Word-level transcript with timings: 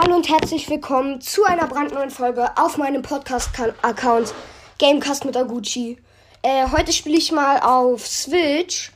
Hallo 0.00 0.14
und 0.14 0.28
herzlich 0.28 0.70
willkommen 0.70 1.20
zu 1.20 1.42
einer 1.42 1.66
brandneuen 1.66 2.10
Folge 2.10 2.56
auf 2.56 2.76
meinem 2.76 3.02
Podcast-Account 3.02 4.32
Gamecast 4.78 5.24
mit 5.24 5.36
Aguchi. 5.36 5.98
Äh, 6.42 6.68
heute 6.70 6.92
spiele 6.92 7.18
ich 7.18 7.32
mal 7.32 7.58
auf 7.58 8.06
Switch 8.06 8.92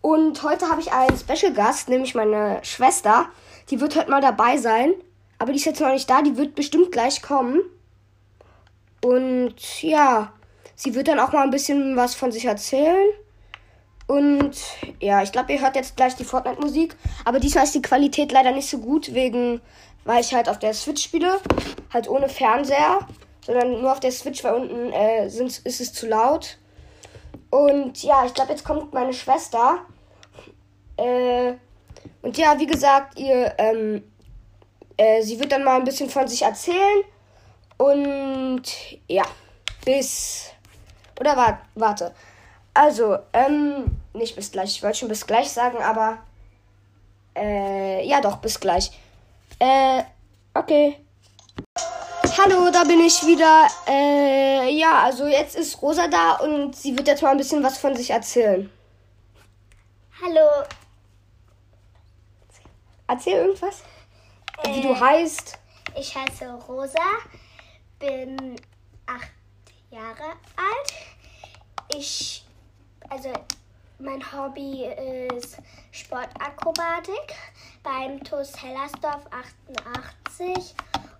und 0.00 0.42
heute 0.42 0.70
habe 0.70 0.80
ich 0.80 0.90
einen 0.92 1.18
Special 1.18 1.52
Gast, 1.52 1.90
nämlich 1.90 2.14
meine 2.14 2.60
Schwester. 2.62 3.26
Die 3.68 3.82
wird 3.82 3.96
heute 3.96 4.10
mal 4.10 4.22
dabei 4.22 4.56
sein, 4.56 4.94
aber 5.38 5.52
die 5.52 5.58
ist 5.58 5.66
jetzt 5.66 5.82
noch 5.82 5.92
nicht 5.92 6.08
da, 6.08 6.22
die 6.22 6.38
wird 6.38 6.54
bestimmt 6.54 6.90
gleich 6.90 7.20
kommen. 7.20 7.60
Und 9.04 9.82
ja, 9.82 10.32
sie 10.74 10.94
wird 10.94 11.08
dann 11.08 11.20
auch 11.20 11.32
mal 11.32 11.42
ein 11.42 11.50
bisschen 11.50 11.96
was 11.96 12.14
von 12.14 12.32
sich 12.32 12.46
erzählen. 12.46 13.10
Und 14.06 14.56
ja, 15.00 15.22
ich 15.22 15.32
glaube, 15.32 15.52
ihr 15.52 15.60
hört 15.60 15.76
jetzt 15.76 15.96
gleich 15.96 16.14
die 16.14 16.24
Fortnite-Musik. 16.24 16.96
Aber 17.26 17.40
diesmal 17.40 17.64
ist 17.64 17.74
die 17.74 17.82
Qualität 17.82 18.32
leider 18.32 18.52
nicht 18.52 18.70
so 18.70 18.78
gut, 18.78 19.12
wegen, 19.12 19.60
weil 20.06 20.20
ich 20.20 20.32
halt 20.32 20.48
auf 20.48 20.58
der 20.58 20.72
Switch 20.72 21.02
spiele. 21.02 21.40
Halt 21.92 22.08
ohne 22.08 22.28
Fernseher, 22.28 23.00
sondern 23.44 23.82
nur 23.82 23.92
auf 23.92 24.00
der 24.00 24.12
Switch, 24.12 24.42
weil 24.42 24.54
unten 24.54 24.92
äh, 24.92 25.28
sind, 25.28 25.58
ist 25.58 25.80
es 25.80 25.92
zu 25.92 26.06
laut. 26.06 26.56
Und 27.50 28.02
ja, 28.02 28.24
ich 28.24 28.32
glaube, 28.32 28.52
jetzt 28.52 28.64
kommt 28.64 28.94
meine 28.94 29.12
Schwester. 29.12 29.80
Äh, 30.96 31.54
und 32.22 32.38
ja, 32.38 32.58
wie 32.58 32.66
gesagt, 32.66 33.18
ihr, 33.18 33.54
ähm, 33.58 34.02
äh, 34.96 35.22
sie 35.22 35.38
wird 35.38 35.52
dann 35.52 35.64
mal 35.64 35.76
ein 35.76 35.84
bisschen 35.84 36.08
von 36.08 36.26
sich 36.26 36.42
erzählen. 36.42 37.02
Und 37.76 38.62
ja, 39.08 39.24
bis. 39.84 40.50
Oder 41.20 41.36
warte, 41.36 41.58
warte. 41.74 42.14
Also, 42.74 43.18
ähm, 43.32 43.86
nicht 44.12 44.36
bis 44.36 44.52
gleich. 44.52 44.76
Ich 44.76 44.82
wollte 44.82 44.98
schon 44.98 45.08
bis 45.08 45.26
gleich 45.26 45.50
sagen, 45.50 45.78
aber. 45.78 46.18
Äh, 47.34 48.06
ja 48.06 48.20
doch, 48.20 48.38
bis 48.38 48.60
gleich. 48.60 48.92
Äh, 49.58 50.02
okay. 50.54 51.04
Hallo, 52.38 52.70
da 52.70 52.84
bin 52.84 53.00
ich 53.00 53.24
wieder. 53.26 53.66
Äh, 53.88 54.70
ja, 54.76 55.04
also 55.04 55.26
jetzt 55.26 55.56
ist 55.56 55.80
Rosa 55.80 56.06
da 56.08 56.34
und 56.36 56.76
sie 56.76 56.96
wird 56.96 57.08
jetzt 57.08 57.22
mal 57.22 57.30
ein 57.30 57.38
bisschen 57.38 57.62
was 57.62 57.78
von 57.78 57.94
sich 57.96 58.10
erzählen. 58.10 58.70
Hallo, 60.22 60.64
Erzähl 63.08 63.34
irgendwas. 63.34 63.82
Wie 64.64 64.80
du 64.80 64.88
Äh. 64.88 65.00
heißt. 65.00 65.58
ich 65.96 66.16
heiße 66.16 66.52
Rosa, 66.68 66.98
bin 68.00 68.56
acht 69.06 69.30
Jahre 69.90 70.32
alt. 70.56 70.92
Ich, 71.96 72.44
also 73.08 73.32
mein 74.00 74.20
Hobby 74.32 74.86
ist 75.32 75.58
Sportakrobatik 75.92 77.34
beim 77.86 78.22
TuS 78.24 78.60
Hellersdorf 78.60 79.22
88 79.30 80.74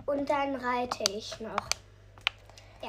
und 0.07 0.29
dann 0.29 0.57
reite 0.57 1.05
ich 1.13 1.39
noch. 1.39 1.55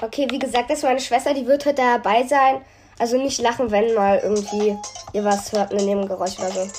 Okay, 0.01 0.27
wie 0.31 0.39
gesagt, 0.39 0.71
das 0.71 0.79
ist 0.79 0.83
meine 0.83 0.99
Schwester, 0.99 1.33
die 1.35 1.45
wird 1.45 1.63
heute 1.63 1.75
dabei 1.75 2.25
sein. 2.25 2.65
Also 2.97 3.17
nicht 3.17 3.39
lachen, 3.39 3.69
wenn 3.69 3.93
mal 3.93 4.17
irgendwie 4.17 4.75
ihr 5.13 5.23
was 5.23 5.51
hört, 5.51 5.71
ein 5.71 5.85
Nebengeräusch 5.85 6.39
oder 6.39 6.51
so. 6.51 6.71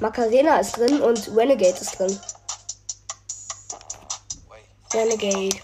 Macarena 0.00 0.56
ist 0.56 0.78
drin 0.78 1.02
und 1.02 1.36
Renegade 1.36 1.78
ist 1.78 1.98
drin. 1.98 2.18
Renegade. 4.94 5.60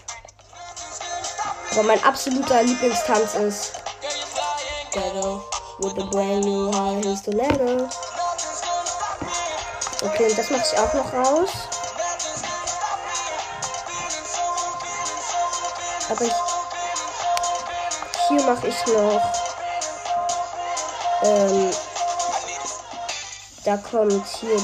Aber 1.71 1.83
mein 1.83 2.03
absoluter 2.03 2.61
Lieblingstanz 2.61 3.33
ist 3.33 3.73
Ghetto 4.93 5.48
with 5.79 5.97
a 5.97 6.05
brand 6.07 6.43
new 6.43 6.71
high 6.71 7.01
heels 7.01 7.21
to 7.21 7.31
Lego. 7.31 7.89
Okay, 10.01 10.29
und 10.29 10.37
das 10.37 10.49
mache 10.49 10.63
ich 10.71 10.79
auch 10.79 10.93
noch 10.93 11.13
raus. 11.13 11.49
Aber 16.09 16.25
ich, 16.25 16.33
hier 18.27 18.43
mache 18.43 18.67
ich 18.67 18.85
noch. 18.87 19.21
Ähm, 21.23 21.71
da 23.65 23.77
kommt 23.77 24.25
hier 24.39 24.57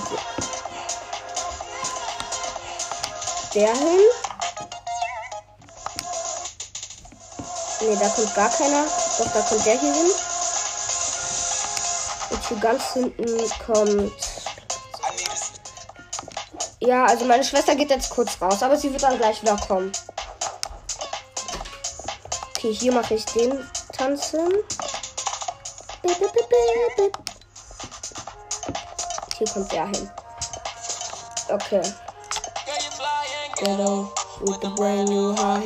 der 3.53 3.73
hin. 3.73 3.99
Ne, 7.81 7.97
da 7.99 8.09
kommt 8.09 8.35
gar 8.35 8.49
keiner. 8.49 8.85
Doch, 9.17 9.31
da 9.33 9.41
kommt 9.41 9.65
der 9.65 9.79
hier 9.79 9.93
hin. 9.93 10.11
Hier 12.47 12.57
ganz 12.57 12.93
hinten 12.93 13.49
kommt. 13.65 14.11
Ja, 16.79 17.05
also 17.05 17.25
meine 17.25 17.43
Schwester 17.43 17.75
geht 17.75 17.89
jetzt 17.89 18.11
kurz 18.11 18.39
raus, 18.41 18.61
aber 18.61 18.77
sie 18.77 18.91
wird 18.91 19.03
dann 19.03 19.17
gleich 19.17 19.41
wieder 19.41 19.57
kommen. 19.57 19.91
Okay, 22.49 22.73
hier 22.73 22.93
mache 22.93 23.15
ich 23.15 23.25
den 23.25 23.67
tanzen. 23.97 24.53
Hier 29.37 29.47
kommt 29.47 29.71
der 29.71 29.87
hin. 29.87 30.11
Okay. 31.49 31.81
Ghetto 33.57 34.11
with 34.41 34.57
the 34.61 34.69
brand 34.75 35.09
new 35.09 35.35
high. 35.35 35.65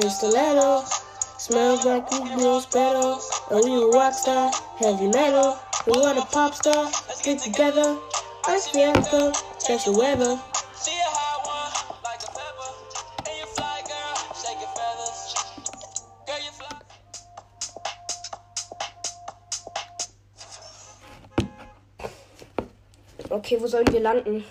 We 5.86 5.94
want 5.94 6.18
a 6.20 6.26
pop 6.26 6.54
star. 6.54 6.92
Stick 6.92 7.40
together. 7.40 7.98
Ice 8.48 8.72
Bianca. 8.72 9.32
Special 9.58 9.98
weather. 9.98 10.38
See 10.76 10.92
a 10.92 11.10
hot 11.10 11.46
one 11.48 11.72
like 12.04 12.22
a 12.22 12.28
pepper. 12.28 12.72
And 13.26 13.36
you 13.40 13.46
fly, 13.56 13.82
girl, 13.88 14.16
shake 14.36 14.60
your 14.60 14.74
feathers. 14.76 15.34
Girl, 16.28 16.42
you 16.44 16.52
fly. 16.52 16.76
Okay, 23.30 23.62
wo 23.62 23.68
sollen 23.68 23.92
wir 23.94 24.02
landen? 24.02 24.44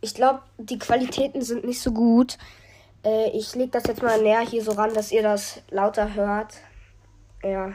Ich 0.00 0.14
glaube, 0.14 0.40
die 0.56 0.78
Qualitäten 0.78 1.42
sind 1.42 1.64
nicht 1.64 1.82
so 1.82 1.92
gut. 1.92 2.38
Äh, 3.04 3.30
ich 3.30 3.54
lege 3.54 3.70
das 3.70 3.84
jetzt 3.84 4.02
mal 4.02 4.20
näher 4.22 4.40
hier 4.40 4.64
so 4.64 4.72
ran, 4.72 4.94
dass 4.94 5.12
ihr 5.12 5.22
das 5.22 5.60
lauter 5.70 6.14
hört. 6.14 6.54
Ja. 7.42 7.74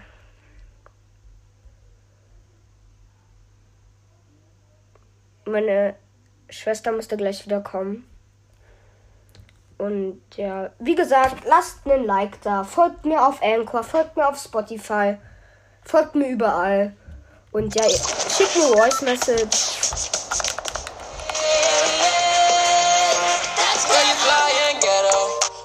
Meine 5.56 5.96
Schwester 6.50 6.92
müsste 6.92 7.16
gleich 7.16 7.46
wieder 7.46 7.62
kommen. 7.62 8.06
Und 9.78 10.22
ja, 10.36 10.72
wie 10.80 10.96
gesagt, 10.96 11.46
lasst 11.48 11.80
einen 11.86 12.04
Like 12.04 12.42
da. 12.42 12.66
Folgt 12.66 13.06
mir 13.06 13.26
auf 13.26 13.42
Anchor, 13.42 13.82
folgt 13.82 14.18
mir 14.18 14.28
auf 14.28 14.38
Spotify, 14.38 15.16
folgt 15.82 16.14
mir 16.14 16.28
überall. 16.28 16.94
Und 17.54 17.74
ja, 17.74 17.84
schickt 17.88 18.58
mir 18.58 18.78
Voice 18.78 19.02
Message. 19.04 19.80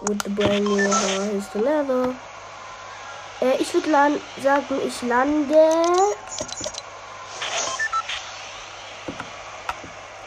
With 0.03 0.19
the 0.23 0.31
brand 0.31 0.65
new 0.67 1.43
to 1.53 1.59
Level. 1.59 2.15
Äh, 3.41 3.56
ich 3.59 3.75
würde 3.75 3.91
sagen, 4.41 4.67
ich 4.87 5.03
lande. 5.03 5.69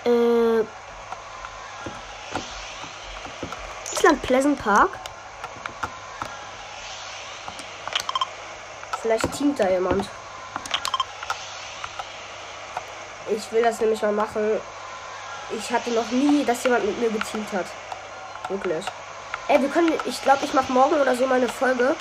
Äh. 0.06 0.64
Island 3.94 4.22
Pleasant 4.22 4.60
Park. 4.60 4.90
Vielleicht 9.02 9.32
teamt 9.34 9.60
da 9.60 9.70
jemand. 9.70 10.10
Ich 13.30 13.52
will 13.52 13.64
das 13.64 13.80
nämlich 13.80 14.02
mal 14.02 14.12
machen. 14.12 14.60
Ich 15.52 15.72
hatte 15.72 15.92
noch 15.92 16.10
nie, 16.12 16.44
dass 16.46 16.64
jemand 16.64 16.86
mit 16.86 17.00
mir 17.00 17.10
geteamt 17.10 17.52
hat. 17.54 17.66
Wirklich. 18.50 18.86
Ey, 19.48 19.62
wir 19.62 19.70
können, 19.70 19.94
ich 20.06 20.22
glaube, 20.22 20.44
ich 20.44 20.54
mache 20.54 20.72
morgen 20.72 21.00
oder 21.00 21.16
so 21.16 21.26
mal 21.26 21.36
eine 21.36 21.50
Folge. 21.50 21.96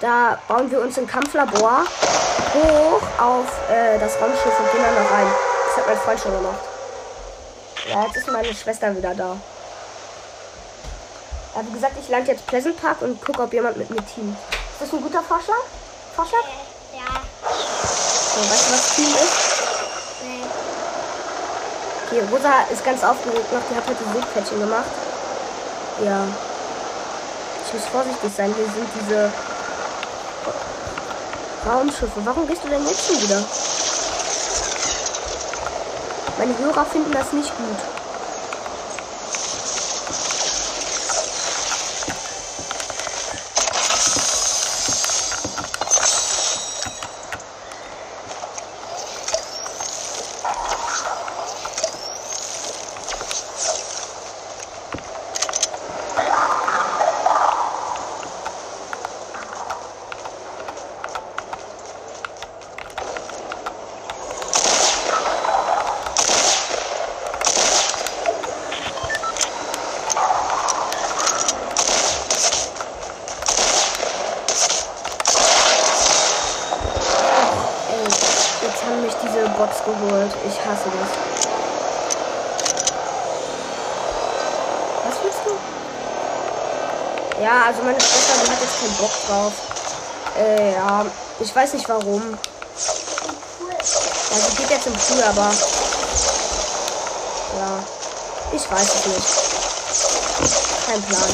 Da 0.00 0.38
bauen 0.48 0.70
wir 0.70 0.80
uns 0.80 0.98
ein 0.98 1.06
Kampflabor 1.06 1.84
hoch 2.54 3.02
auf 3.18 3.70
äh, 3.70 3.98
das 3.98 4.20
Raumschiff 4.20 4.58
und 4.58 4.72
gehen 4.72 4.82
dann 4.82 4.94
da 4.94 5.14
rein. 5.14 5.26
Das 5.66 5.76
hat 5.76 5.86
mein 5.86 5.98
Freund 5.98 6.20
schon 6.20 6.32
gemacht. 6.32 6.69
Ja, 7.90 8.04
jetzt 8.06 8.16
ist 8.16 8.30
meine 8.30 8.54
Schwester 8.54 8.96
wieder 8.96 9.14
da. 9.14 9.36
Ja, 11.54 11.62
wie 11.66 11.72
gesagt, 11.72 11.94
ich 12.00 12.08
lande 12.08 12.30
jetzt 12.30 12.46
Pleasant 12.46 12.80
Park 12.80 13.02
und 13.02 13.20
gucke, 13.24 13.42
ob 13.42 13.52
jemand 13.52 13.76
mit 13.76 13.90
mir 13.90 14.04
teamt. 14.06 14.36
Ist 14.72 14.80
das 14.80 14.92
ein 14.92 15.02
guter 15.02 15.22
Vorschlag? 15.22 15.64
Vorschlag? 16.14 16.44
Ja, 16.94 17.20
So, 17.42 18.40
weißt 18.50 18.68
du, 18.68 18.72
was 18.72 18.96
Team 18.96 19.06
ist? 19.06 20.22
nee. 20.22 20.44
Okay, 22.06 22.22
Rosa 22.30 22.52
ist 22.72 22.84
ganz 22.84 23.02
aufgeregt 23.04 23.52
noch. 23.52 23.60
Die 23.70 23.76
hat 23.76 23.84
heute 23.86 24.04
Seepferdchen 24.14 24.60
gemacht. 24.60 24.90
Ja. 26.04 26.24
Ich 27.66 27.74
muss 27.74 27.84
vorsichtig 27.86 28.30
sein. 28.36 28.54
Hier 28.56 28.64
sind 28.66 28.88
diese 29.00 29.32
Raumschiffe. 31.68 32.20
Warum 32.24 32.46
gehst 32.48 32.64
du 32.64 32.68
denn 32.68 32.84
jetzt 32.86 33.06
schon 33.06 33.20
wieder? 33.22 33.44
Meine 36.40 36.56
Hörer 36.56 36.86
finden 36.86 37.12
das 37.12 37.34
nicht 37.34 37.54
gut. 37.54 37.76
Ey, 77.92 78.06
jetzt 78.62 78.84
haben 78.84 79.02
mich 79.02 79.12
diese 79.14 79.48
Bots 79.58 79.79
geholt. 79.92 80.32
Ich 80.48 80.58
hasse 80.64 80.88
das. 80.90 81.10
Was 85.06 85.16
willst 85.24 85.40
du? 85.46 85.52
Ja, 87.42 87.64
also 87.66 87.82
meine 87.82 88.00
Schwester, 88.00 88.34
die 88.44 88.50
hat 88.50 88.60
jetzt 88.60 88.80
keinen 88.80 88.96
Bock 88.96 89.14
drauf. 89.26 89.52
Äh, 90.38 90.72
ja. 90.74 91.06
Ich 91.40 91.54
weiß 91.54 91.72
nicht 91.74 91.88
warum. 91.88 92.38
Ja, 94.30 94.36
sie 94.36 94.56
geht 94.56 94.70
jetzt 94.70 94.86
im 94.86 94.92
Pool, 94.92 95.22
aber. 95.22 95.50
Ja. 97.58 97.82
Ich 98.52 98.70
weiß 98.70 98.82
es 98.82 99.06
nicht. 99.06 99.26
Kein 100.86 101.02
Plan. 101.02 101.30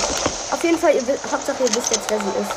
Auf 0.52 0.62
jeden 0.62 0.79
Fall, 0.79 0.94
ihr, 0.94 1.02
Hauptsache 1.32 1.62
ihr 1.62 1.75
wisst 1.75 1.91
jetzt, 1.91 2.09
wer 2.09 2.19
sie 2.19 2.26
ist. 2.41 2.52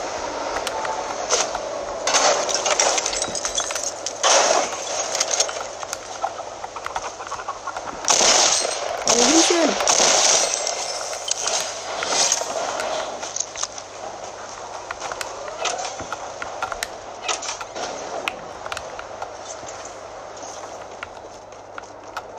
Ein 9.07 9.25
Hühnchen. 9.25 9.69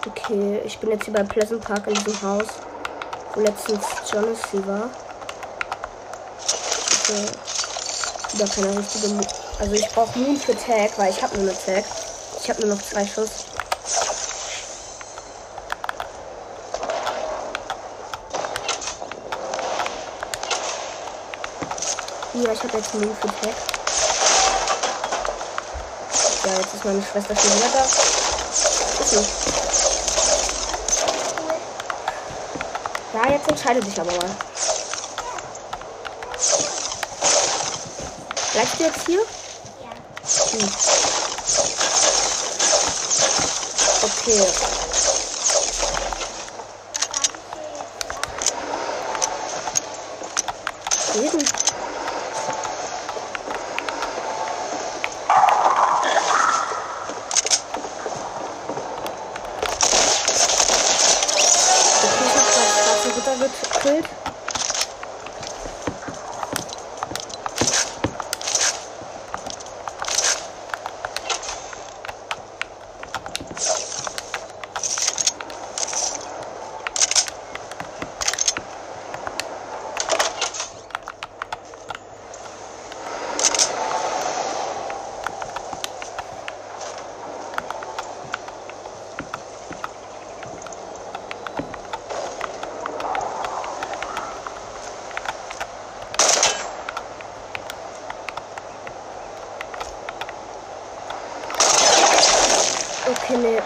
Okay, 0.07 0.61
ich 0.65 0.79
bin 0.79 0.91
jetzt 0.91 1.00
hier 1.11 1.25
bei 1.25 1.25
Pleasant 1.25 1.65
Park 1.65 1.87
in 1.87 1.95
diesem 1.95 2.23
Haus, 2.23 2.47
wo 3.35 3.41
letztens 3.41 3.85
Jonassy 4.13 4.67
war. 4.67 4.91
Okay. 7.03 7.27
Wieder 8.33 8.47
keine 8.47 8.79
richtige 8.79 9.09
Mo 9.09 9.23
Also 9.59 9.73
ich 9.73 9.89
brauche 9.89 10.19
Moon 10.19 10.37
für 10.37 10.57
Tag, 10.57 10.91
weil 10.97 11.11
ich 11.11 11.23
habe 11.23 11.37
nur 11.37 11.51
eine 11.51 11.59
Tag. 11.59 11.85
Ich 12.41 12.49
habe 12.49 12.61
nur 12.61 12.77
noch 12.77 12.83
zwei 12.83 13.05
Schuss. 13.05 13.31
Ja, 22.35 22.53
ich 22.53 22.63
habe 22.63 22.79
jetzt 22.79 22.95
Moon 22.95 23.17
für 23.21 23.27
Tag. 23.27 23.55
Ja, 26.45 26.53
jetzt 26.59 26.75
ist 26.75 26.85
meine 26.85 27.03
Schwester 27.03 27.37
schon 27.37 27.57
wieder 27.57 27.69
da. 27.73 27.85
Ist 29.05 29.13
nicht. 29.13 29.90
Ja, 33.23 33.31
jetzt 33.33 33.49
entscheide 33.51 33.81
dich 33.81 34.01
aber 34.01 34.13
mal. 34.13 34.31
Bleibst 38.53 38.79
du 38.79 38.85
jetzt 38.85 39.07
hier? 39.07 39.21
Ja. 39.83 39.91
Hm. 40.53 40.71
Okay. 44.03 44.47
Reden. 51.15 51.45
Okay, 62.03 62.25
ich 62.25 62.35
hab 62.35 62.47
grad 62.55 62.69
schwarze 62.81 63.09
Ritter 63.17 63.35
gekillt. 63.83 64.09
Okay, 103.11 103.37
nee. 103.39 103.61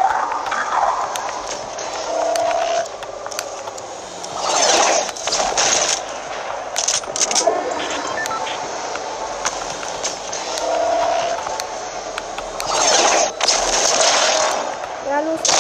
Ja, 15.11 15.21
los, 15.21 15.41
bitte. 15.41 15.55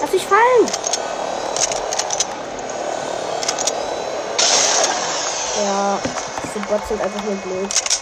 Lass 0.00 0.12
mich 0.12 0.26
fallen! 0.26 0.66
Ja, 5.64 5.98
diese 6.44 6.60
Bots 6.66 6.77
sind 6.88 7.02
einfach 7.02 7.22
nur 7.24 7.34
blöd. 7.34 7.97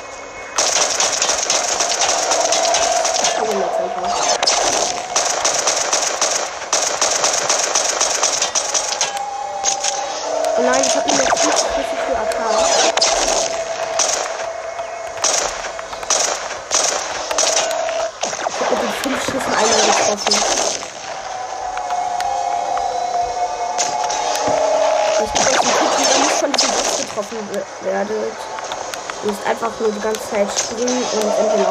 Ihr 29.27 29.33
müsst 29.33 29.45
einfach 29.45 29.73
nur 29.81 29.91
die 29.91 30.01
ganze 30.01 30.21
Zeit 30.31 30.47
springen 30.57 31.03
und 31.03 31.25
ihr 31.59 31.65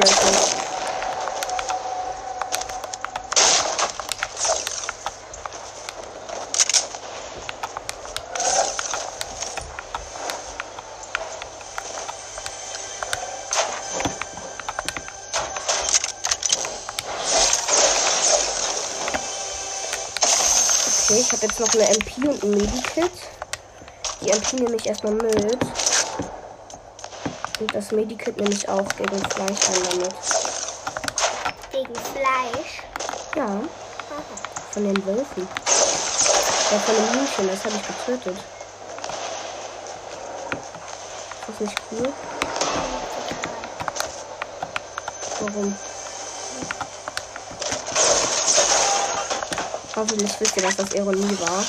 das 0.00 0.24
nicht. 0.24 0.56
Okay, 21.04 21.20
ich 21.20 21.32
habe 21.32 21.42
jetzt 21.42 21.60
noch 21.60 21.74
eine 21.74 21.88
MP 21.90 22.28
und 22.28 22.42
ein 22.44 22.50
Medikit. 22.52 23.31
Die 24.22 24.30
MP 24.30 24.56
nehme 24.56 24.76
ich 24.76 24.86
erstmal 24.86 25.14
mit. 25.14 25.58
Und 27.60 27.74
das 27.74 27.90
Medikit 27.90 28.36
nehme 28.36 28.50
ich 28.50 28.68
auch 28.68 28.88
gegen 28.96 29.18
Fleisch 29.30 29.68
ein 29.68 29.82
damit. 29.90 30.14
Gegen 31.72 31.94
Fleisch. 31.94 32.82
Ja, 33.34 33.44
Aha. 33.46 33.62
von 34.70 34.84
den 34.84 35.06
Wölfen. 35.06 35.48
Ja, 36.70 36.78
von 36.78 36.94
dem 36.94 37.14
Hühnchen, 37.14 37.48
das 37.48 37.64
habe 37.64 37.74
ich 37.74 37.86
getötet. 37.86 38.44
das 41.46 41.60
nicht 41.60 41.82
cool? 41.90 42.12
Warum? 45.40 45.74
Hoffentlich 49.96 50.40
wisst 50.40 50.56
ihr, 50.56 50.62
dass 50.62 50.76
das 50.76 50.92
Ironie 50.92 51.38
war. 51.40 51.64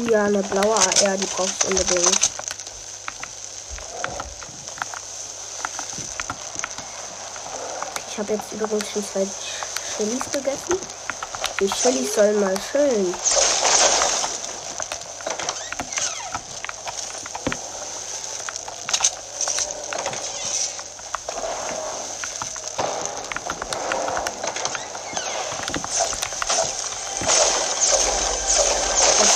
Uh, 0.00 0.10
ja, 0.10 0.24
eine 0.24 0.42
blaue 0.42 0.74
AR, 0.74 1.16
die 1.16 1.26
brauchst 1.26 1.64
du 1.64 1.68
unbedingt. 1.68 2.20
Ich 8.08 8.18
habe 8.18 8.32
jetzt 8.32 8.52
übrigens 8.52 8.90
schon 8.90 9.04
zwei 9.04 9.26
Chilis 9.96 10.24
gegessen. 10.32 10.78
Die 11.60 11.68
Chilis 11.68 12.14
sollen 12.14 12.40
mal 12.40 12.54
schön. 12.70 13.14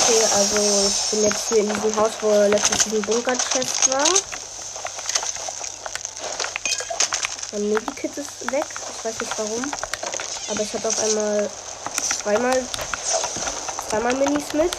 Okay, 0.07 0.23
also 0.35 0.87
ich 0.87 1.09
bin 1.11 1.23
jetzt 1.23 1.33
hier 1.49 1.57
in 1.57 1.69
diesem 1.69 1.95
Haus, 1.95 2.11
wo 2.21 2.29
letztens 2.29 2.85
diesen 2.85 3.01
Bunker-Chest 3.03 3.91
war. 3.91 4.03
Mein 7.51 7.69
Medikit 7.69 8.17
ist 8.17 8.51
weg. 8.51 8.65
Ich 8.97 9.05
weiß 9.05 9.19
nicht 9.19 9.37
warum. 9.37 9.71
Aber 10.49 10.61
ich 10.61 10.73
habe 10.73 10.87
auf 10.87 10.99
einmal 11.03 11.49
zweimal, 12.23 12.63
zweimal 13.89 14.13
Minis 14.15 14.53
mit. 14.53 14.71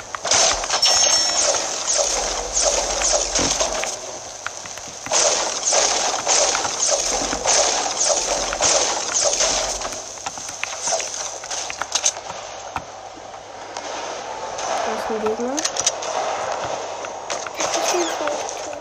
Da 14.85 14.93
ist 14.93 15.11
ein 15.11 15.21
Gegner. 15.21 15.57
Ich 17.59 17.97
will 17.97 18.07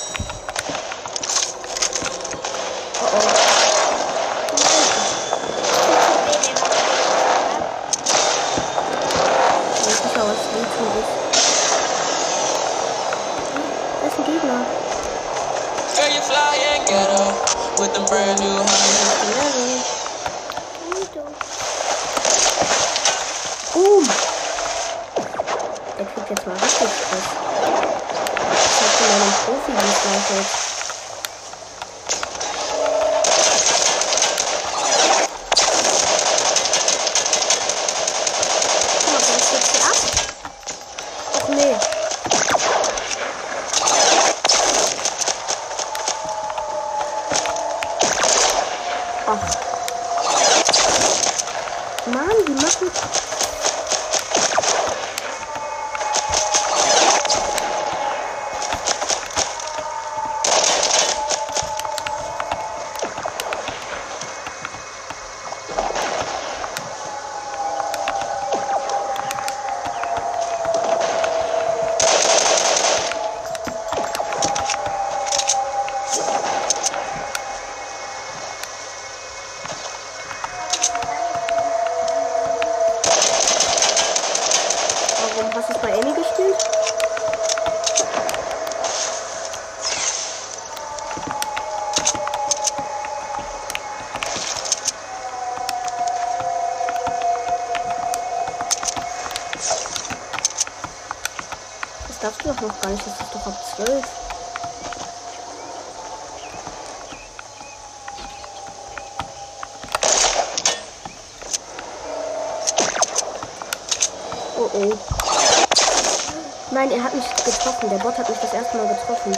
hat 117.11 117.15
mich 117.15 117.43
getroffen. 117.43 117.89
Der 117.89 117.97
Bot 117.97 118.17
hat 118.17 118.29
mich 118.29 118.39
das 118.39 118.53
erste 118.53 118.77
Mal 118.77 118.87
getroffen. 118.87 119.31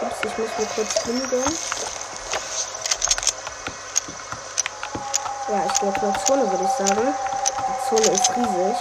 Ups, 0.00 0.16
ich 0.24 0.38
muss 0.38 0.48
mir 0.58 0.66
kurz 0.74 1.02
hingehen. 1.04 1.58
Ja, 5.48 5.64
ich 5.66 5.80
gehe 5.80 5.88
jetzt 5.88 6.02
mal 6.02 6.20
Zone, 6.26 6.50
würde 6.50 6.64
ich 6.64 6.88
sagen. 6.88 7.14
Die 7.58 7.88
Zone 7.88 8.14
ist 8.14 8.30
riesig. 8.36 8.76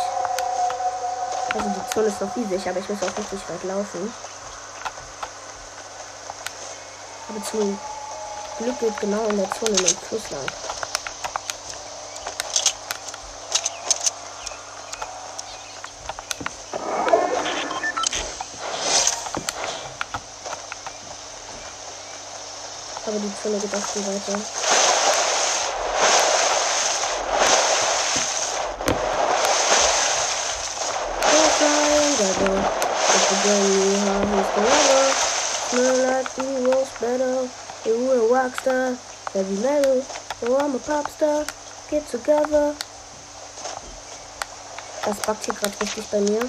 Also 1.53 1.69
die 1.69 1.93
Zone 1.93 2.07
ist 2.07 2.21
noch 2.21 2.35
riesig, 2.35 2.69
aber 2.69 2.79
ich 2.79 2.89
muss 2.89 3.03
auch 3.03 3.17
richtig 3.17 3.49
weit 3.49 3.63
laufen. 3.63 4.13
Aber 7.29 7.43
zum 7.43 7.79
Glück 8.57 8.79
geht 8.79 8.99
genau 8.99 9.25
in 9.25 9.37
der 9.37 9.51
Zone 9.51 9.71
mein 9.81 9.97
Fluss 9.97 10.29
lang. 10.29 10.66
Aber 23.07 23.19
die 23.19 23.31
Zone 23.41 23.57
geht 23.57 23.73
auch 23.73 23.87
viel 23.87 24.05
weiter. 24.05 24.37
Smell 35.69 35.97
like 36.03 36.27
better. 36.99 37.47
Star. 38.61 38.97
Metal. 39.61 40.03
Oh, 40.41 40.57
I'm 40.57 40.75
a 40.75 40.79
pop 40.79 41.09
star. 41.09 41.45
Get 41.89 42.11
together. 42.11 42.73
Das 45.05 45.17
backt 45.25 45.45
hier 45.45 45.53
gerade 45.53 45.79
richtig 45.81 46.05
bei 46.11 46.19
mir. 46.19 46.41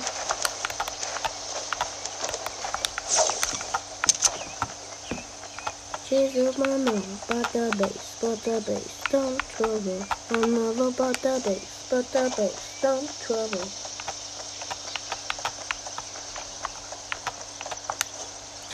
Chase 6.18 6.48
up 6.48 6.58
my 6.58 6.66
mama, 6.66 7.00
but 7.28 7.46
the 7.52 7.72
bass, 7.78 8.18
but 8.20 8.42
the 8.42 8.60
bass, 8.66 9.04
don't 9.08 9.38
trouble. 9.50 10.04
I'm 10.32 10.52
never 10.52 10.90
but 10.90 11.14
the 11.22 11.40
bass, 11.44 11.86
but 11.88 12.04
the 12.10 12.34
bass, 12.36 12.80
don't 12.82 13.08
trouble. 13.22 13.68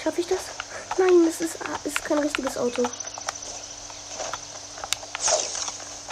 Schaffe 0.02 0.20
ich 0.22 0.26
das? 0.26 0.40
Nein, 0.96 1.26
das 1.26 1.42
ist, 1.42 1.58
ah, 1.60 1.78
ist 1.84 2.02
kein 2.02 2.18
richtiges 2.20 2.56
Auto. 2.56 2.82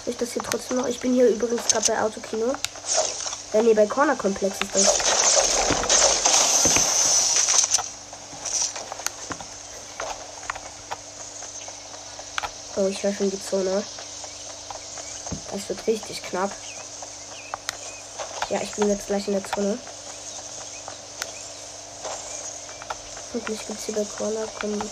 Ich 0.05 0.19
das 0.19 0.33
hier 0.33 0.43
trotzdem 0.43 0.77
noch? 0.77 0.87
Ich 0.87 1.01
bin 1.01 1.15
hier 1.15 1.31
übrigens 1.31 1.65
gerade 1.65 1.87
bei 1.87 2.03
Autokino. 2.03 2.53
Äh, 3.55 3.63
nee, 3.63 3.73
bei 3.73 3.87
Corner 3.87 4.17
Komplex 4.17 4.57
ist 4.61 4.75
das. 4.75 5.02
Oh, 12.83 12.89
ich 12.89 13.01
höre 13.01 13.15
schon 13.15 13.31
die 13.31 13.41
Zone. 13.41 13.85
Das 15.53 15.69
wird 15.69 15.87
richtig 15.87 16.21
knapp. 16.25 16.51
Ja, 18.51 18.61
ich 18.61 18.73
bin 18.73 18.89
jetzt 18.89 19.07
gleich 19.07 19.29
in 19.29 19.35
der 19.35 19.45
Zone. 19.45 19.79
Hoffentlich 23.35 23.67
gibt 23.67 23.79
es 23.79 23.87
hier 23.87 23.95
bei 23.95 24.05
Corner 24.05 24.47
kom 24.61 24.83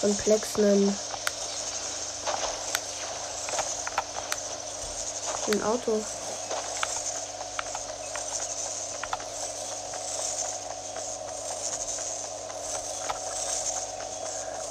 Komplex 0.00 0.56
einen, 0.58 0.98
ein 5.52 5.62
Auto. 5.62 6.04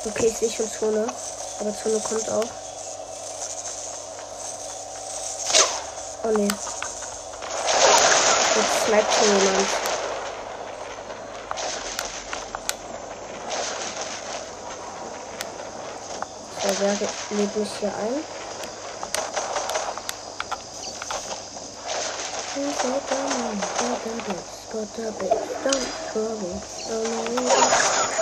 Okay, 0.05 0.27
ich 0.27 0.37
sehe 0.37 0.51
schon 0.51 0.69
Zone. 0.69 1.07
Aber 1.59 1.73
Zone 1.73 1.99
kommt 1.99 2.29
auch. 2.29 2.43
Oh 6.23 6.31
ne. 6.31 6.47
Jetzt 8.55 8.85
sniped 8.85 9.13
schon 9.13 9.39
jemand. 9.39 9.67
So, 16.61 16.69
wer 16.79 16.91
lädt 17.37 17.55
mich 17.55 17.69
hier 17.79 17.89
ein? 17.89 18.23
Don't 24.73 24.89
trouble, 24.95 25.29
don't 25.69 25.85
Ich 27.39 28.12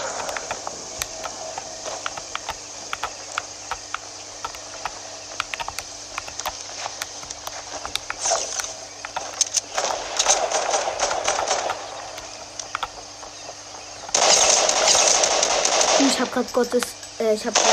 grad 16.41 16.53
Gottes. 16.53 16.83
Äh, 17.19 17.33
ich 17.35 17.45
hab 17.45 17.53
grad 17.53 17.65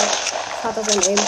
Vater 0.62 0.84
sein 0.84 1.02
Aim. 1.04 1.18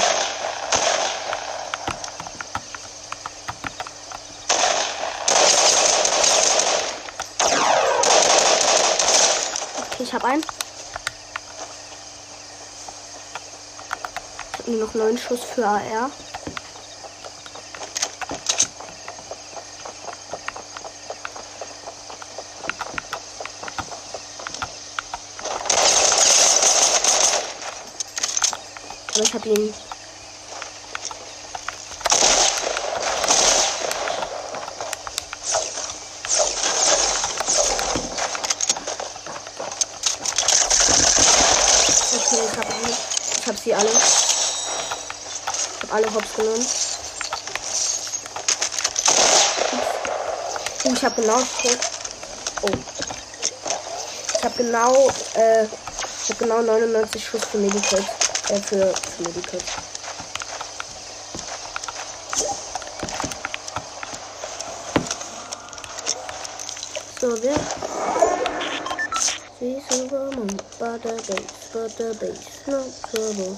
Okay, 9.78 10.02
ich 10.02 10.14
hab 10.14 10.24
einen. 10.24 10.42
Ich 14.52 14.58
hab 14.58 14.68
nur 14.68 14.86
noch 14.86 14.94
neun 14.94 15.16
Schuss 15.16 15.44
für 15.44 15.66
AR. 15.66 16.10
Aber 29.20 29.28
ich 29.28 29.34
hab 29.34 29.44
ihn. 29.44 29.74
Okay, 42.12 42.38
ich 42.50 42.56
hab, 42.56 42.70
ihn. 42.70 42.96
ich 43.38 43.46
hab 43.46 43.58
sie 43.58 43.74
alle. 43.74 43.90
Ich 43.90 45.82
hab 45.82 45.92
alle 45.92 46.14
Hops 46.14 46.34
genommen. 46.34 46.66
Oh, 50.84 50.92
ich 50.94 51.04
hab 51.04 51.16
genau. 51.16 51.42
Oh. 52.62 52.70
Ich 54.38 54.44
hab 54.44 54.56
genau, 54.56 55.12
äh, 55.34 55.64
ich 55.64 56.30
hab 56.30 56.38
genau 56.38 56.62
99 56.62 57.22
Schuss 57.22 57.44
für 57.44 57.58
Medikit. 57.58 58.19
Äh, 58.50 58.58
für, 58.62 58.92
für 58.92 59.22
Medikit. 59.22 59.62
So, 67.20 67.40
wer? 67.42 67.54
Sie 69.60 69.80
Superman, 69.88 70.56
Butter 70.80 71.14
Base, 71.28 71.44
Butter 71.72 72.14
Base, 72.14 72.40
no 72.66 72.82
trouble. 73.02 73.56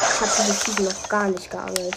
Ich 0.00 0.20
hab 0.20 0.36
diese 0.36 0.52
Season 0.54 0.84
noch 0.86 1.08
gar 1.10 1.28
nicht 1.28 1.50
geangelt. 1.50 1.94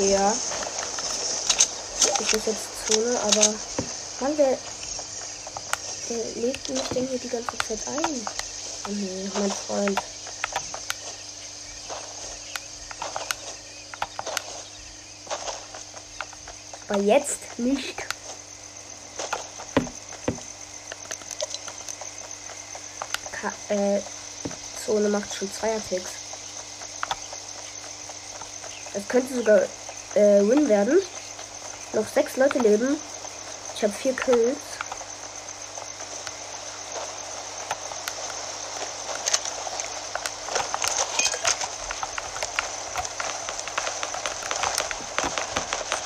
Okay, 0.00 0.12
ja. 0.12 0.32
Ich 2.20 2.32
ist 2.32 2.46
jetzt 2.46 2.86
Zone, 2.86 3.09
aber 3.22 3.54
Mann, 4.20 4.32
wer, 4.36 4.58
der 6.08 6.42
legt 6.42 6.68
mich 6.68 6.88
denn 6.94 7.06
hier 7.08 7.18
die 7.18 7.28
ganze 7.28 7.58
Zeit 7.58 7.86
ein? 7.88 8.26
Nee, 8.88 9.30
mein 9.34 9.50
Freund. 9.50 10.00
Aber 16.88 17.02
jetzt 17.02 17.58
nicht. 17.58 18.02
Ka 23.30 23.52
äh, 23.68 24.00
Zone 24.84 25.08
macht 25.08 25.32
schon 25.32 25.52
Zweierticks. 25.52 26.10
Es 28.92 29.06
könnte 29.08 29.34
sogar 29.34 29.62
äh, 30.14 30.40
Win 30.48 30.68
werden. 30.68 30.98
Noch 31.92 32.08
sechs 32.08 32.36
Leute 32.36 32.58
leben. 32.58 32.96
Ich 33.80 33.84
habe 33.84 33.94
vier 33.94 34.14
Kills. 34.14 34.58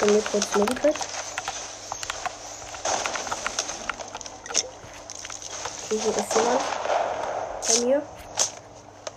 Mir 0.03 0.23
kurz 0.23 0.55
Medikit. 0.55 0.95
Okay, 5.83 5.99
hier 5.99 6.17
ist 6.17 6.35
jemand 6.37 6.61
bei 7.67 7.81
mir. 7.81 8.03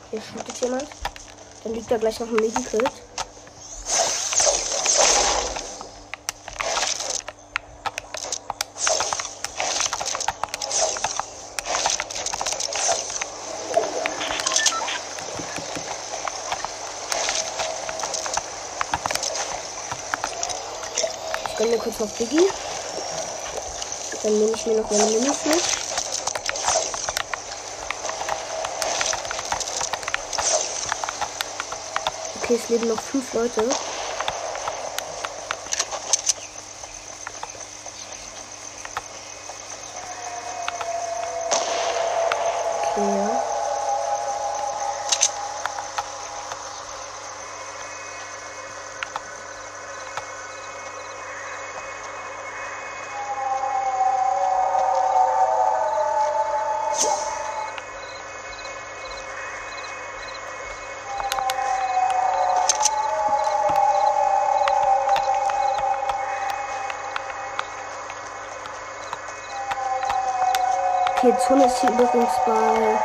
Hier 0.09 0.21
shootet 0.23 0.61
jemand. 0.61 0.87
Dann 1.63 1.73
liegt 1.75 1.91
da 1.91 1.97
gleich 1.97 2.19
noch 2.19 2.27
ein 2.27 2.33
Medikit. 2.33 3.06
Mir 21.77 21.83
kurz 21.83 21.99
noch 21.99 22.09
Biggie. 22.09 22.49
Dann 24.23 24.39
nehme 24.39 24.51
ich 24.55 24.65
mir 24.65 24.81
noch 24.81 24.89
meine 24.89 25.05
Minis 25.05 25.45
mit. 25.45 25.61
Okay, 32.41 32.59
es 32.63 32.69
leben 32.69 32.87
noch 32.87 32.99
fünf 32.99 33.31
Leute. 33.33 33.69
Okay, 71.27 71.35
Zone 71.45 71.65
ist 71.65 71.79
hier 71.79 71.89
übrigens 71.89 72.31
bei. 72.45 72.97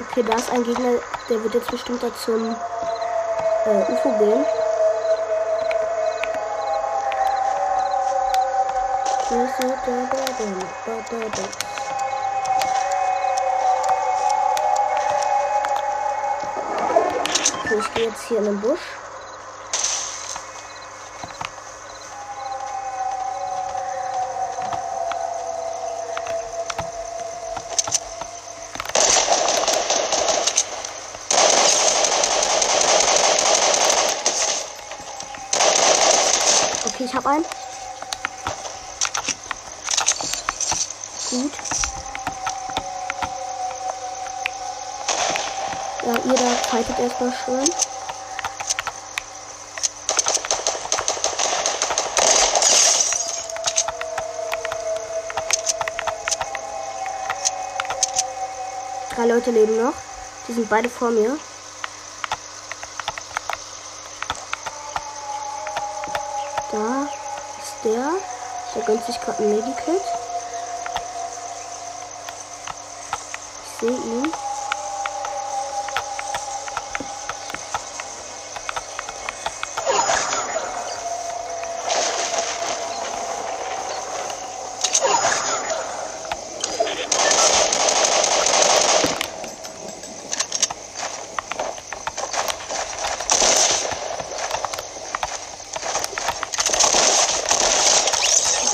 Okay, 0.00 0.22
da 0.22 0.34
ist 0.34 0.50
ein 0.50 0.62
Gegner, 0.64 1.00
der 1.30 1.42
wird 1.42 1.54
jetzt 1.54 1.70
bestimmt 1.70 2.02
da 2.02 2.14
zum 2.14 2.54
äh, 3.64 3.92
UFO 3.92 4.10
gehen. 4.18 4.44
Okay, 17.64 17.78
ich 17.78 17.94
gehe 17.94 18.08
jetzt 18.08 18.22
hier 18.28 18.38
in 18.40 18.44
den 18.44 18.60
Busch. 18.60 18.80
Okay, 36.94 37.06
ich 37.06 37.14
habe 37.16 37.28
einen. 37.28 37.44
Gut. 41.30 41.52
Ja, 46.06 46.12
ihr 46.12 46.34
da 46.34 46.50
fightet 46.68 46.98
erstmal 47.00 47.32
schön. 47.44 47.68
Drei 59.14 59.26
Leute 59.26 59.52
leben 59.52 59.80
noch. 59.80 59.92
Die 60.48 60.52
sind 60.52 60.68
beide 60.68 60.88
vor 60.88 61.10
mir. 61.10 61.38
Da 66.72 67.08
ist 67.62 67.74
der. 67.84 68.10
Der 68.74 68.82
gönnt 68.82 69.06
sich 69.06 69.20
gerade 69.20 69.38
ein 69.44 69.50
Medikit. 69.50 70.02
Ich 73.62 73.80
sehe 73.80 73.90
ihn. 73.90 74.32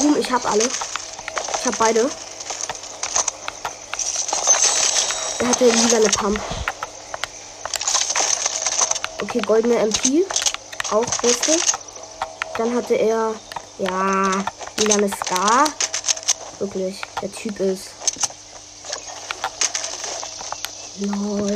Boom, 0.01 0.17
ich 0.17 0.33
hab 0.33 0.51
alle. 0.51 0.65
Ich 0.65 1.67
hab 1.67 1.70
beide. 1.81 2.11
Er 5.39 5.49
hatte 5.49 5.65
wieder 5.65 5.97
eine 5.97 6.11
Pump. 6.11 6.39
Okay, 9.23 9.41
goldene 9.41 9.79
MP. 9.79 10.27
Auch 10.91 11.07
beste. 11.23 11.57
Dann 12.59 12.75
hatte 12.75 12.95
er, 12.97 13.35
ja, 13.79 14.45
wieder 14.77 14.95
eine 14.95 15.09
Scar. 15.09 15.65
Wirklich, 16.59 17.01
der 17.23 17.33
Typ 17.33 17.59
ist. 17.61 17.89
Lol. 20.99 21.55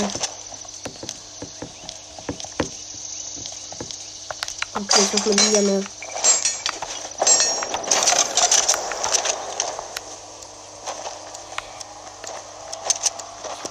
Okay, 4.75 5.01
ich 5.03 5.27
mir 5.27 5.49
wieder 5.51 5.59
eine 5.59 5.85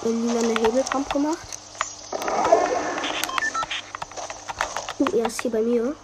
in 0.06 0.28
lila 0.28 0.40
eine 0.40 0.60
Hebelpump 0.60 1.10
gemacht. 1.12 1.38
Uh, 5.00 5.18
er 5.18 5.28
ist 5.28 5.42
hier 5.42 5.52
bei 5.52 5.62
mir. 5.62 5.96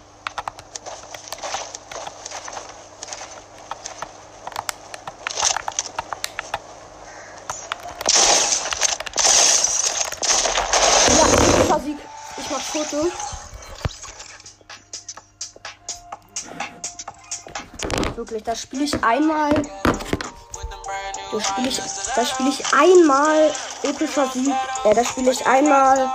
Ja, 11.08 11.26
super 11.62 11.80
Sieg. 11.80 11.98
Ich 12.38 12.50
mach 12.50 12.60
Foto. 12.60 13.06
Wirklich, 18.16 18.42
da 18.42 18.54
spiele 18.56 18.84
ich 18.84 19.04
einmal 19.04 19.52
With 21.32 21.44
them 21.44 21.64
brand 21.64 21.66
new 21.66 21.66
da 21.66 21.66
spiele 21.66 21.68
ich, 21.68 21.80
da 22.14 22.24
spiele 22.24 22.48
ich 22.48 22.74
einmal 22.74 23.52
epischer 23.82 24.26
Sieg. 24.28 24.54
Äh, 24.84 24.94
da 24.94 25.04
spiele 25.04 25.30
ich 25.30 25.46
einmal. 25.46 26.10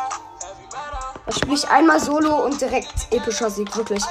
Da 1.25 1.31
spiele 1.31 1.55
ich 1.55 1.67
einmal 1.69 1.99
Solo 1.99 2.45
und 2.45 2.59
direkt 2.59 3.11
epischer 3.11 3.49
Sieg. 3.49 3.75
Wirklich. 3.75 4.03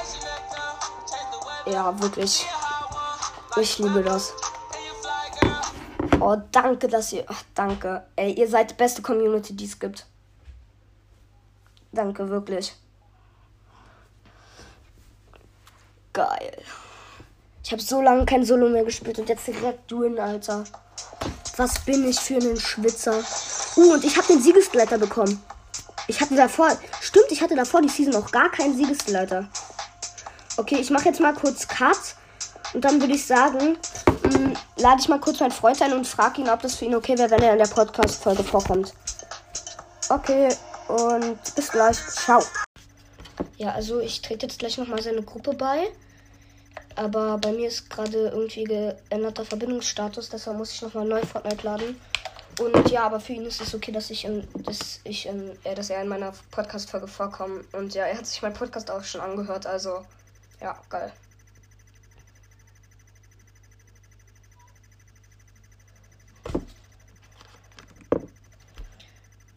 Ja, 1.67 2.01
wirklich. 2.01 2.47
Ich 3.61 3.79
liebe 3.79 4.03
das. 4.03 4.33
Oh, 6.21 6.37
danke, 6.53 6.88
dass 6.88 7.12
ihr. 7.12 7.25
Ach, 7.29 7.43
danke. 7.55 8.07
Ey, 8.17 8.33
ihr 8.33 8.49
seid 8.49 8.71
die 8.71 8.75
beste 8.75 9.03
Community, 9.03 9.55
die 9.55 9.67
es 9.67 9.79
gibt. 9.79 10.07
Danke, 11.93 12.29
wirklich. 12.29 12.75
Geil. 16.12 16.62
Ich 17.62 17.73
habe 17.73 17.83
so 17.83 18.03
lange 18.03 18.25
kein 18.27 18.45
Solo 18.45 18.69
mehr 18.69 18.85
gespielt 18.85 19.19
und 19.19 19.29
jetzt 19.29 19.47
direkt 19.47 19.90
Win, 19.93 20.19
Alter. 20.19 20.64
Was 21.57 21.79
bin 21.81 22.09
ich 22.09 22.19
für 22.19 22.37
ein 22.37 22.59
Schwitzer? 22.59 23.23
Uh, 23.77 23.93
und 23.93 24.05
ich 24.05 24.17
habe 24.17 24.27
den 24.27 24.43
Siegesgleiter 24.43 24.99
bekommen. 24.99 25.43
Ich 26.09 26.21
hatte 26.21 26.35
davor, 26.35 26.77
stimmt, 27.01 27.31
ich 27.31 27.40
hatte 27.40 27.55
davor 27.55 27.81
die 27.81 27.88
Season 27.88 28.12
noch 28.12 28.31
gar 28.31 28.51
keinen 28.51 28.77
Siegesgleiter. 28.77 29.49
Okay, 30.57 30.77
ich 30.77 30.90
mache 30.90 31.07
jetzt 31.07 31.21
mal 31.21 31.35
kurz 31.35 31.67
Cut 31.67 31.99
und 32.75 32.85
dann 32.85 33.01
würde 33.01 33.14
ich 33.14 33.25
sagen, 33.25 33.79
mh, 34.25 34.53
lade 34.77 35.01
ich 35.01 35.09
mal 35.09 35.21
kurz 35.21 35.40
meinen 35.40 35.53
Freund 35.53 35.81
ein 35.81 35.93
und 35.93 36.07
frage 36.07 36.40
ihn, 36.40 36.49
ob 36.49 36.61
das 36.61 36.75
für 36.75 36.85
ihn 36.85 36.95
okay 36.95 37.17
wäre, 37.17 37.31
wenn 37.31 37.43
er 37.43 37.53
in 37.53 37.59
der 37.59 37.67
Podcast-Folge 37.67 38.45
vorkommt. 38.45 38.93
Okay, 40.09 40.49
und 40.88 41.55
bis 41.55 41.71
gleich. 41.71 41.97
Ciao. 42.09 42.43
Ja, 43.57 43.73
also 43.73 44.01
ich 44.01 44.21
trete 44.23 44.47
jetzt 44.47 44.59
gleich 44.59 44.77
nochmal 44.77 45.03
seine 45.03 45.23
Gruppe 45.23 45.55
bei. 45.55 45.88
Aber 46.96 47.38
bei 47.38 47.52
mir 47.52 47.68
ist 47.68 47.90
gerade 47.90 48.28
irgendwie 48.28 48.64
geänderter 48.64 49.44
Verbindungsstatus, 49.44 50.28
deshalb 50.28 50.59
muss 50.59 50.72
ich 50.72 50.83
nochmal 50.83 51.07
neu 51.07 51.22
Fortnite 51.22 51.64
laden. 51.64 52.00
Und 52.61 52.88
ja, 52.90 53.04
aber 53.04 53.18
für 53.18 53.33
ihn 53.33 53.44
ist 53.46 53.61
es 53.61 53.74
okay, 53.74 53.90
dass 53.90 54.11
ich 54.11 54.24
in, 54.24 54.46
dass 54.62 55.00
ich 55.02 55.26
in, 55.26 55.59
äh, 55.64 55.74
dass 55.74 55.90
er 55.90 56.02
in 56.02 56.09
meiner 56.09 56.33
Podcast-Folge 56.52 57.09
vorkomme. 57.09 57.64
Und 57.72 57.94
ja, 57.94 58.04
er 58.04 58.16
hat 58.16 58.26
sich 58.26 58.42
meinen 58.42 58.54
Podcast 58.54 58.90
auch 58.90 59.02
schon 59.02 59.20
angehört, 59.20 59.66
also 59.66 60.04
ja, 60.61 60.80
geil. 60.88 61.12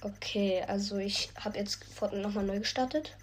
Okay, 0.01 0.63
also 0.67 0.97
ich 0.97 1.29
habe 1.39 1.57
jetzt 1.57 1.83
Fortnite 1.83 2.23
nochmal 2.23 2.45
neu 2.45 2.59
gestartet. 2.59 3.15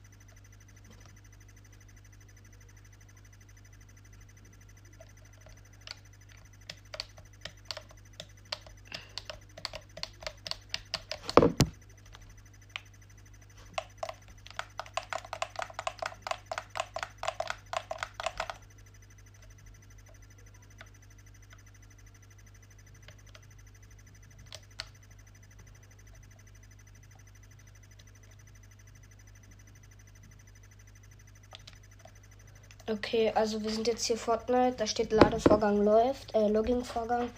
Okay, 33.05 33.31
also 33.35 33.63
wir 33.63 33.71
sind 33.71 33.87
jetzt 33.87 34.07
hier 34.07 34.17
Fortnite. 34.17 34.77
Da 34.79 34.87
steht 34.87 35.13
Ladevorgang 35.13 35.77
läuft, 35.85 36.35
äh, 36.35 36.49
Login-Vorgang. 36.49 37.29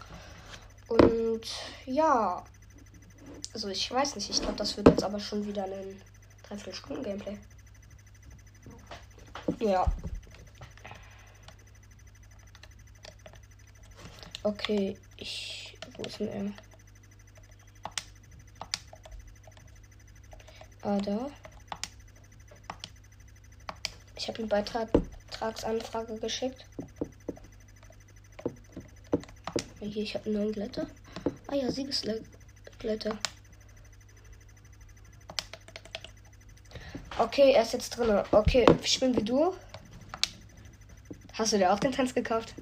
Und 0.86 1.44
ja. 1.86 2.44
Also 3.52 3.68
ich 3.68 3.90
weiß 3.90 4.14
nicht, 4.14 4.30
ich 4.30 4.40
glaube, 4.40 4.54
das 4.54 4.76
wird 4.76 4.88
jetzt 4.88 5.02
aber 5.02 5.18
schon 5.18 5.44
wieder 5.44 5.64
ein 5.64 6.00
Dreiviertelstunden 6.44 7.02
Gameplay. 7.02 7.36
Ja. 9.58 9.92
Okay, 14.44 14.96
ich. 15.16 15.76
Wo 15.96 16.04
ist 16.04 16.20
denn 16.20 16.28
er? 16.28 16.52
Ah, 20.82 20.98
da. 20.98 21.28
Ich 24.14 24.28
habe 24.28 24.42
ihm 24.42 24.48
Beitragsanfrage 25.38 26.18
geschickt. 26.18 26.64
Hier, 29.80 30.02
ich 30.02 30.14
habe 30.14 30.26
einen 30.26 30.34
neuen 30.34 30.52
Glätter. 30.52 30.86
Ah 31.46 31.54
ja, 31.54 31.70
Siegesglätter. 31.70 33.18
Okay, 37.18 37.52
er 37.52 37.62
ist 37.62 37.72
jetzt 37.72 37.90
drin. 37.96 38.22
Okay, 38.30 38.66
spielen 38.82 39.14
wir 39.14 39.24
du? 39.24 39.54
Hast 41.34 41.52
du 41.52 41.58
dir 41.58 41.72
auch 41.72 41.80
den 41.80 41.92
Tanz 41.92 42.14
gekauft? 42.14 42.54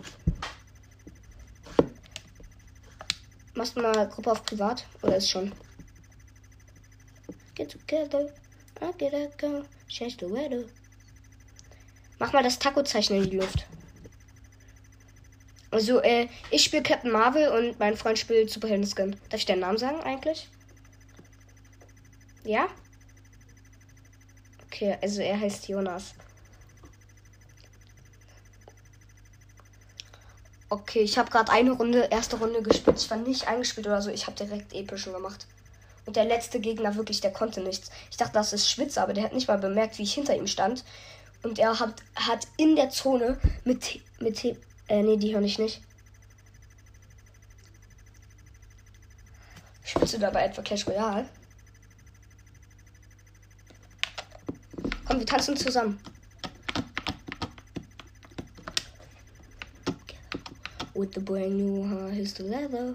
Machst 3.55 3.77
du 3.77 3.83
mal 3.83 4.09
Gruppe 4.09 4.33
auf 4.33 4.45
privat? 4.45 4.85
Oder 5.03 5.17
ist 5.17 5.31
schon? 5.31 5.53
Get 7.55 7.71
together. 7.71 8.33
I 8.81 8.91
get 8.99 9.15
a 9.15 9.29
go. 9.39 9.63
Change 9.89 10.17
the 10.19 10.27
weather. 10.27 10.65
Mach 12.25 12.33
mal 12.33 12.43
das 12.43 12.59
Taco-Zeichen 12.59 13.17
in 13.17 13.29
die 13.29 13.37
Luft. 13.37 13.67
Also, 15.71 16.01
äh, 16.01 16.27
ich 16.51 16.65
spiele 16.65 16.83
Captain 16.83 17.11
Marvel 17.11 17.49
und 17.51 17.79
mein 17.79 17.99
Freund 17.99 18.19
spielt 18.19 18.49
Superhelden-Skin. 18.49 19.15
Darf 19.29 19.41
ich 19.41 19.45
deinen 19.45 19.61
Namen 19.61 19.77
sagen 19.77 20.01
eigentlich? 20.01 20.49
Ja? 22.43 22.69
Okay, 24.65 24.97
also 25.03 25.21
er 25.21 25.39
heißt 25.39 25.69
Jonas. 25.69 26.15
Okay, 30.71 31.01
ich 31.01 31.19
habe 31.19 31.31
gerade 31.31 31.53
eine 31.53 31.73
Runde, 31.73 32.09
erste 32.11 32.39
Runde 32.39 32.63
gespielt. 32.63 32.97
Ich 32.99 33.11
war 33.11 33.19
nicht 33.19 33.47
eingespielt 33.47 33.87
oder 33.87 34.01
so. 34.01 34.09
Ich 34.09 34.27
habe 34.27 34.37
direkt 34.43 34.73
epischen 34.73 35.13
gemacht. 35.13 35.47
Und 36.07 36.17
der 36.17 36.25
letzte 36.25 36.59
Gegner 36.59 36.97
wirklich, 36.97 37.21
der 37.21 37.35
konnte 37.35 37.61
nichts. 37.61 37.91
Ich 38.11 38.17
dachte, 38.17 38.33
das 38.33 38.55
ist 38.55 38.71
Schwitzer, 38.71 39.03
aber 39.03 39.13
der 39.13 39.25
hat 39.25 39.35
nicht 39.35 39.49
mal 39.49 39.59
bemerkt, 39.59 39.99
wie 39.99 40.05
ich 40.05 40.15
hinter 40.15 40.35
ihm 40.35 40.47
stand. 40.47 40.85
Und 41.45 41.59
er 41.59 41.79
hat, 41.79 42.03
hat 42.17 42.49
in 42.57 42.75
der 42.75 42.89
Zone 42.89 43.39
mit, 43.65 44.01
mit, 44.19 44.43
äh, 44.45 45.03
nee, 45.03 45.19
die 45.19 45.35
höre 45.35 45.43
ich 45.43 45.59
nicht. 45.59 45.83
Spielst 49.85 50.15
du 50.15 50.19
dabei 50.19 50.47
etwa 50.47 50.63
Clash 50.63 50.87
Royale? 50.87 51.29
Komm, 55.05 55.19
wir 55.19 55.27
tanzen 55.27 55.55
zusammen. 55.55 56.01
With 60.95 61.11
the 61.15 61.21
brand 61.21 61.59
new 61.59 61.85
here's 62.11 62.35
the 62.35 62.45
leather. 62.45 62.95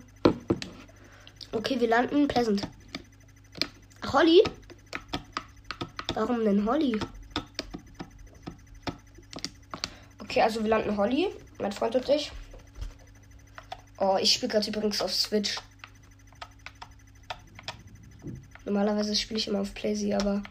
Okay, 1.52 1.80
wir 1.80 1.88
landen 1.88 2.28
Pleasant. 2.28 2.68
Holly? 4.12 4.42
Warum 6.16 6.44
denn 6.44 6.66
Holly? 6.66 7.00
Okay, 10.30 10.44
also 10.44 10.62
wir 10.62 10.70
landen 10.70 10.96
Holly. 10.96 11.28
Mein 11.58 11.72
Freund 11.72 11.96
und 11.96 12.08
ich. 12.08 12.32
Oh, 13.98 14.16
ich 14.22 14.32
spiele 14.32 14.52
gerade 14.52 14.70
übrigens 14.70 15.02
auf 15.02 15.12
Switch. 15.12 15.58
Normalerweise 18.64 19.16
spiele 19.16 19.40
ich 19.40 19.48
immer 19.48 19.62
auf 19.62 19.74
Playsee, 19.74 20.14
aber 20.14 20.44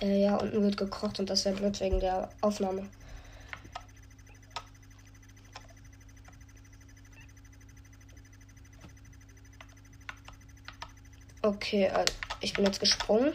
äh, 0.00 0.22
ja, 0.22 0.36
unten 0.36 0.62
wird 0.62 0.78
gekocht 0.78 1.20
und 1.20 1.28
das 1.28 1.44
wäre 1.44 1.56
blöd 1.56 1.78
wegen 1.80 2.00
der 2.00 2.30
Aufnahme. 2.40 2.88
Okay, 11.42 11.84
äh, 11.84 12.06
ich 12.40 12.54
bin 12.54 12.64
jetzt 12.64 12.80
gesprungen. 12.80 13.34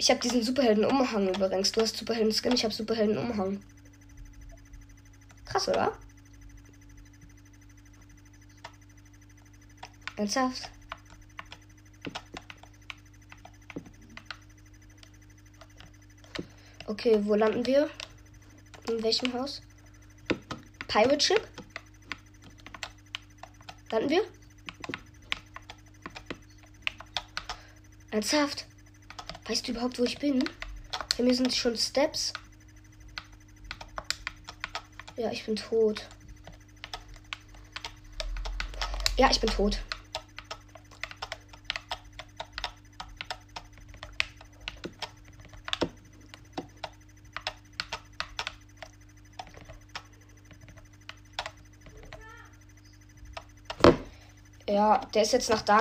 Ich 0.00 0.08
habe 0.08 0.18
diesen 0.18 0.42
Superhelden-Umhang 0.42 1.28
übrigens. 1.28 1.72
Du 1.72 1.82
hast 1.82 1.94
Superhelden-Skin, 1.94 2.52
ich 2.52 2.64
habe 2.64 2.72
Superhelden-Umhang. 2.72 3.62
Krass, 5.44 5.68
oder? 5.68 5.92
Ernsthaft? 10.16 10.70
Okay, 16.86 17.20
wo 17.26 17.34
landen 17.34 17.66
wir? 17.66 17.90
In 18.88 19.02
welchem 19.02 19.34
Haus? 19.34 19.60
Pirate 20.88 21.20
Ship? 21.20 21.46
Landen 23.90 24.08
wir? 24.08 24.24
Ernsthaft? 28.12 28.69
Weißt 29.50 29.66
du 29.66 29.72
überhaupt, 29.72 29.98
wo 29.98 30.04
ich 30.04 30.16
bin? 30.16 30.48
Bei 31.18 31.24
mir 31.24 31.34
sind 31.34 31.52
schon 31.52 31.76
Steps. 31.76 32.32
Ja, 35.16 35.32
ich 35.32 35.44
bin 35.44 35.56
tot. 35.56 36.06
Ja, 39.16 39.28
ich 39.28 39.40
bin 39.40 39.50
tot. 39.50 39.80
Ja, 54.68 54.98
der 55.12 55.22
ist 55.22 55.32
jetzt 55.32 55.50
nach 55.50 55.62
da 55.62 55.80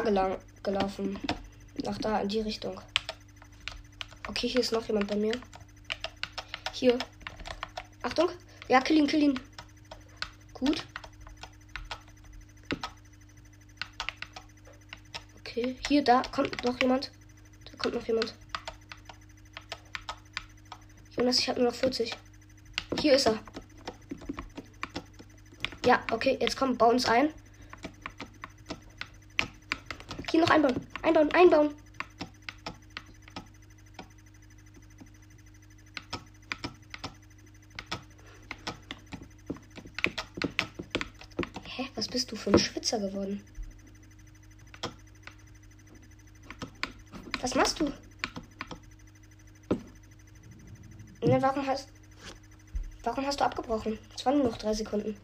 gelaufen. 0.64 1.20
Nach 1.84 2.00
da, 2.00 2.22
in 2.22 2.30
die 2.30 2.40
Richtung. 2.40 2.82
Okay, 4.30 4.48
hier 4.48 4.62
ist 4.62 4.72
noch 4.72 4.88
jemand 4.88 5.08
bei 5.08 5.16
mir. 5.16 5.32
Hier. 6.72 7.00
Achtung. 8.04 8.30
Ja, 8.68 8.80
kill 8.80 8.98
ihn, 8.98 9.08
kill 9.08 9.24
ihn. 9.24 9.40
Gut. 10.54 10.86
Okay, 15.40 15.76
hier, 15.88 16.04
da 16.04 16.22
kommt 16.32 16.64
noch 16.64 16.80
jemand. 16.80 17.12
Da 17.72 17.78
kommt 17.80 17.96
noch 17.96 18.06
jemand. 18.06 18.36
Jonas, 21.18 21.40
ich 21.40 21.50
habe 21.50 21.60
nur 21.60 21.72
noch 21.72 21.78
40. 21.78 22.16
Hier 23.00 23.16
ist 23.16 23.26
er. 23.26 23.40
Ja, 25.86 26.06
okay, 26.12 26.38
jetzt 26.40 26.56
komm, 26.56 26.78
bau 26.78 26.90
uns 26.90 27.08
ein. 27.08 27.34
Hier 30.30 30.42
noch 30.42 30.52
einbauen. 30.52 30.76
Einbauen, 31.02 31.32
einbauen. 31.34 31.74
Hä? 41.80 41.88
Für 42.50 42.56
ein 42.56 42.60
Schwitzer 42.60 42.98
geworden? 42.98 43.44
Was 47.42 47.54
machst 47.54 47.80
du? 47.80 47.86
Ne, 51.22 51.40
warum 51.40 51.68
hast. 51.68 51.90
Warum 53.04 53.24
hast 53.28 53.40
du 53.40 53.46
abgebrochen? 53.46 54.00
Es 54.16 54.26
waren 54.26 54.40
nur 54.40 54.48
noch 54.48 54.58
drei 54.58 54.74
Sekunden. 54.74 55.16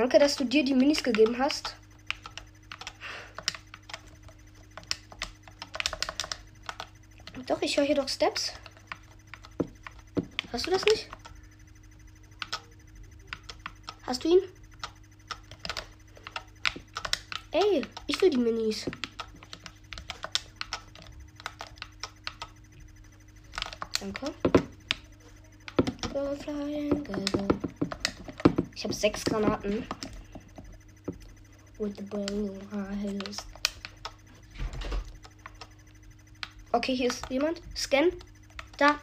Danke, 0.00 0.18
dass 0.18 0.34
du 0.34 0.44
dir 0.44 0.64
die 0.64 0.72
Minis 0.72 1.02
gegeben 1.04 1.36
hast. 1.38 1.76
Doch, 7.46 7.60
ich 7.60 7.76
höre 7.76 7.84
hier 7.84 7.96
doch 7.96 8.08
Steps. 8.08 8.54
Hast 10.50 10.66
du 10.66 10.70
das 10.70 10.86
nicht? 10.86 11.10
Hast 14.06 14.24
du 14.24 14.28
ihn? 14.28 14.40
Ey, 17.50 17.82
ich 18.06 18.22
will 18.22 18.30
die 18.30 18.38
Minis. 18.38 18.86
Danke. 24.00 24.32
Go 26.10 26.34
flying, 26.36 27.04
go, 27.04 27.12
sechs 29.00 29.24
Granaten. 29.24 29.86
With 31.78 31.96
the 31.96 32.02
brand 32.02 32.30
new 32.30 32.54
high 32.70 32.94
heels. 32.94 33.38
Okay, 36.72 36.94
hier 36.94 37.08
ist 37.08 37.24
jemand. 37.30 37.62
Scan. 37.74 38.10
Da. 38.76 39.00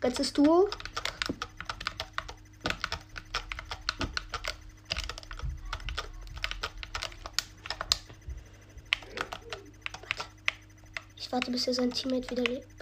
Ganzes 0.00 0.32
Duo. 0.32 0.70
Ich 11.16 11.32
warte, 11.32 11.50
bis 11.50 11.66
er 11.66 11.74
sein 11.74 11.90
Teammate 11.90 12.30
wieder 12.30 12.44
lebt. 12.44 12.77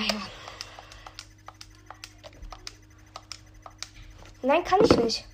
Ja. 0.00 0.22
Nein, 4.42 4.64
kann 4.64 4.78
ich 4.84 4.96
nicht. 4.96 5.24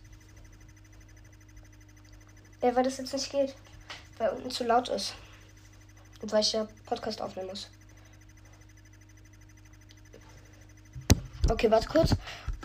Ja, 2.63 2.75
weil 2.75 2.85
das 2.85 2.99
jetzt 2.99 3.13
nicht 3.13 3.31
geht. 3.31 3.55
Weil 4.19 4.31
unten 4.31 4.51
zu 4.51 4.65
laut 4.65 4.89
ist. 4.89 5.15
Und 6.23 6.33
weil 6.33 6.41
ich 6.41 6.53
ja 6.53 6.67
Podcast 6.87 7.21
aufnehmen 7.21 7.49
muss. 7.49 7.69
Okay, 11.51 11.71
warte 11.71 11.89
kurz. 11.89 12.17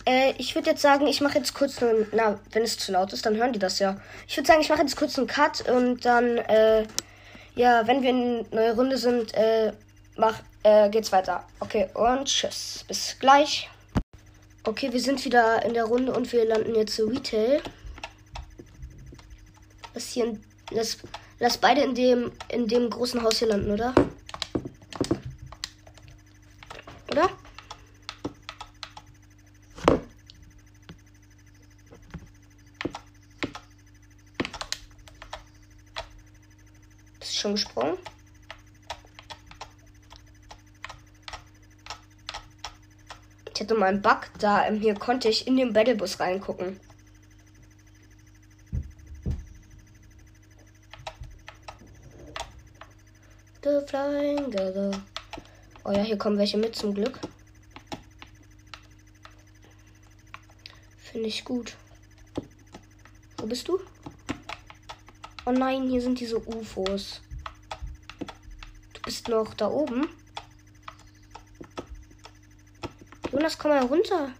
Äh, 0.06 0.32
ich 0.38 0.56
würde 0.56 0.70
jetzt 0.70 0.82
sagen, 0.82 1.06
ich 1.08 1.20
mache 1.20 1.38
jetzt 1.38 1.54
kurz 1.54 1.84
einen. 1.84 2.08
Na, 2.14 2.40
wenn 2.52 2.64
es 2.64 2.78
zu 2.78 2.94
laut 2.94 3.12
ist, 3.12 3.26
dann 3.26 3.36
hören 3.36 3.52
die 3.52 3.60
das 3.60 3.80
ja. 3.80 3.98
Ich 4.28 4.38
würde 4.38 4.48
sagen, 4.48 4.62
ich 4.62 4.70
mache 4.70 4.82
jetzt 4.82 4.96
kurz 4.96 5.18
einen 5.18 5.28
Cut 5.28 5.68
und 5.70 6.06
dann, 6.06 6.38
äh, 6.38 6.88
ja, 7.56 7.86
wenn 7.86 8.02
wir 8.02 8.10
in 8.12 8.16
eine 8.16 8.46
neue 8.52 8.76
Runde 8.76 8.98
sind, 8.98 9.34
äh, 9.34 9.74
mach, 10.16 10.40
äh, 10.64 10.90
geht's 10.90 11.12
weiter. 11.12 11.46
Okay, 11.60 11.90
und 11.94 12.26
tschüss. 12.26 12.84
Bis 12.88 13.18
gleich. 13.20 13.70
Okay, 14.64 14.92
wir 14.92 15.00
sind 15.00 15.24
wieder 15.24 15.64
in 15.66 15.74
der 15.74 15.86
Runde 15.86 16.14
und 16.14 16.32
wir 16.32 16.46
landen 16.46 16.76
jetzt 16.76 16.96
zu 16.96 17.06
Retail. 17.06 17.62
Lass 19.94 20.10
hier 20.10 20.26
in, 20.26 20.44
lass, 20.72 20.98
lass 21.40 21.58
beide 21.58 21.82
in 21.82 21.96
dem 21.96 22.32
in 22.50 22.68
dem 22.68 22.90
großen 22.90 23.24
Haus 23.24 23.40
hier 23.40 23.48
landen, 23.48 23.72
oder? 23.72 23.96
Oder? 27.12 27.30
Bist 37.20 37.34
du 37.34 37.40
schon 37.40 37.52
gesprungen? 37.54 37.98
Ich 43.60 43.64
hatte 43.64 43.76
mal 43.76 43.88
einen 43.88 44.02
Bug, 44.02 44.22
da 44.40 44.66
ähm, 44.66 44.80
hier 44.80 44.96
konnte 44.96 45.28
ich 45.28 45.46
in 45.46 45.58
den 45.58 45.74
Battlebus 45.74 46.22
reingucken. 46.22 46.80
The 53.62 53.82
Flying 53.86 54.50
Girl. 54.50 54.92
Oh 55.84 55.92
ja, 55.92 56.04
hier 56.04 56.18
kommen 56.18 56.38
welche 56.38 56.58
mit 56.58 56.74
zum 56.74 56.94
Glück. 56.94 57.20
Finde 60.96 61.28
ich 61.28 61.44
gut. 61.44 61.76
Wo 63.40 63.46
bist 63.46 63.68
du? 63.68 63.82
Oh 65.46 65.52
nein, 65.52 65.90
hier 65.90 66.02
sind 66.02 66.18
diese 66.22 66.40
UFOs. 66.48 67.20
Du 68.94 69.02
bist 69.02 69.28
noch 69.28 69.54
da 69.54 69.68
oben. 69.68 70.08
Jonas, 73.40 73.58
komm 73.58 73.72
mal 73.72 73.86
runter. 73.86 74.34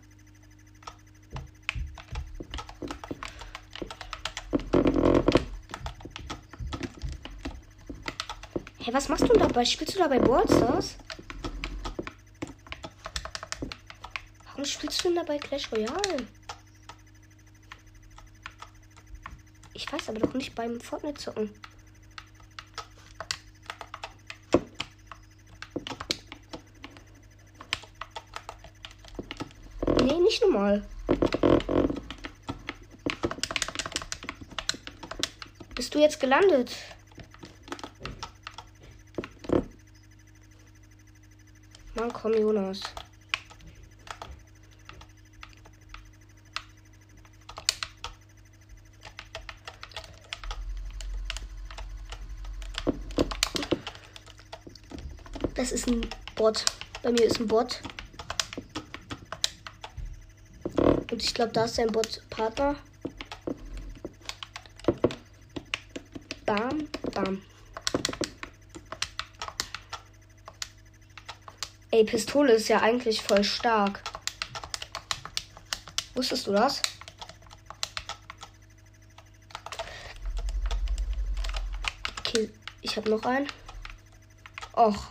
Hey, 8.80 8.94
was 8.94 9.08
machst 9.08 9.24
du 9.24 9.34
dabei? 9.38 9.64
Spielst 9.64 9.96
du 9.96 10.00
dabei 10.00 10.20
Ballstars? 10.20 10.98
Warum 14.48 14.66
spielst 14.66 15.00
du 15.00 15.04
denn 15.08 15.16
dabei 15.16 15.38
Clash 15.38 15.72
Royale? 15.72 16.28
Ich 19.76 19.90
weiß 19.90 20.10
aber 20.10 20.20
doch 20.20 20.34
nicht 20.34 20.54
beim 20.56 20.82
Fortnite 20.82 21.22
zocken. 21.22 21.54
Nicht 30.40 30.42
normal. 30.42 30.84
Bist 35.76 35.94
du 35.94 36.00
jetzt 36.00 36.20
gelandet? 36.20 36.76
Mann, 41.96 42.14
komm, 42.14 42.34
Jonas. 42.34 42.82
Das 55.56 55.72
ist 55.74 55.88
ein 55.88 56.08
Bot. 56.36 56.64
Bei 57.04 57.12
mir 57.12 57.26
ist 57.26 57.40
ein 57.40 57.48
Bot. 57.48 57.82
Glaube, 61.40 61.54
da 61.54 61.64
ist 61.64 61.76
sein 61.76 61.88
Bot-Partner. 61.88 62.76
Bam, 66.46 66.90
bam. 67.14 67.42
Ey, 71.92 72.04
Pistole 72.04 72.52
ist 72.52 72.68
ja 72.68 72.82
eigentlich 72.82 73.22
voll 73.22 73.46
stark. 73.46 74.04
Wusstest 76.14 76.48
du 76.48 76.52
das? 76.52 76.82
Okay, 82.20 82.50
ich 82.82 82.98
habe 82.98 83.10
noch 83.10 83.24
einen. 83.24 83.48
Och. 84.74 85.08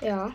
Ja. 0.00 0.32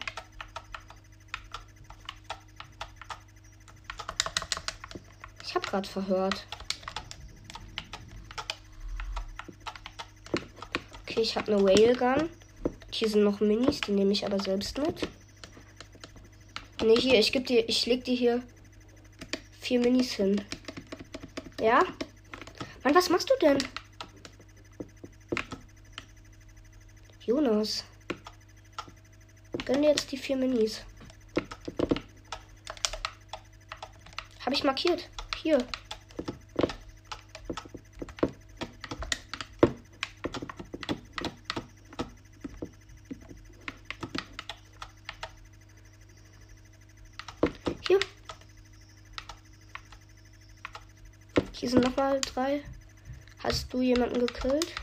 Ich 5.48 5.56
habe 5.56 5.57
gerade 5.68 5.88
verhört. 5.88 6.46
Okay, 11.04 11.22
ich 11.22 11.36
habe 11.36 11.54
eine 11.54 11.64
Whale 11.64 12.30
Hier 12.92 13.10
sind 13.10 13.24
noch 13.24 13.40
Minis, 13.40 13.82
die 13.82 13.92
nehme 13.92 14.12
ich 14.12 14.26
aber 14.26 14.40
selbst 14.40 14.78
mit. 14.78 15.08
Ne, 16.84 16.96
hier, 16.96 17.20
ich 17.20 17.32
gebe 17.32 17.46
dir, 17.46 17.68
ich 17.68 17.86
leg 17.86 18.04
dir 18.04 18.16
hier 18.16 18.44
vier 19.60 19.80
Minis 19.80 20.14
hin. 20.14 20.42
Ja? 21.60 21.84
Mann, 22.84 22.96
was 22.96 23.10
machst 23.10 23.30
du 23.30 23.34
denn? 23.42 23.58
Jonas. 27.26 27.84
Gönn 29.66 29.82
dir 29.82 29.90
jetzt 29.90 30.10
die 30.14 30.18
vier 30.18 30.38
Minis. 30.38 30.82
Habe 34.46 34.56
ich 34.56 34.64
markiert. 34.64 35.10
Hier. 35.44 35.60
Hier. 47.82 48.00
Hier 51.52 51.70
sind 51.70 51.84
nochmal 51.84 52.20
drei. 52.22 52.64
Hast 53.44 53.72
du 53.72 53.82
jemanden 53.82 54.26
gekillt? 54.26 54.74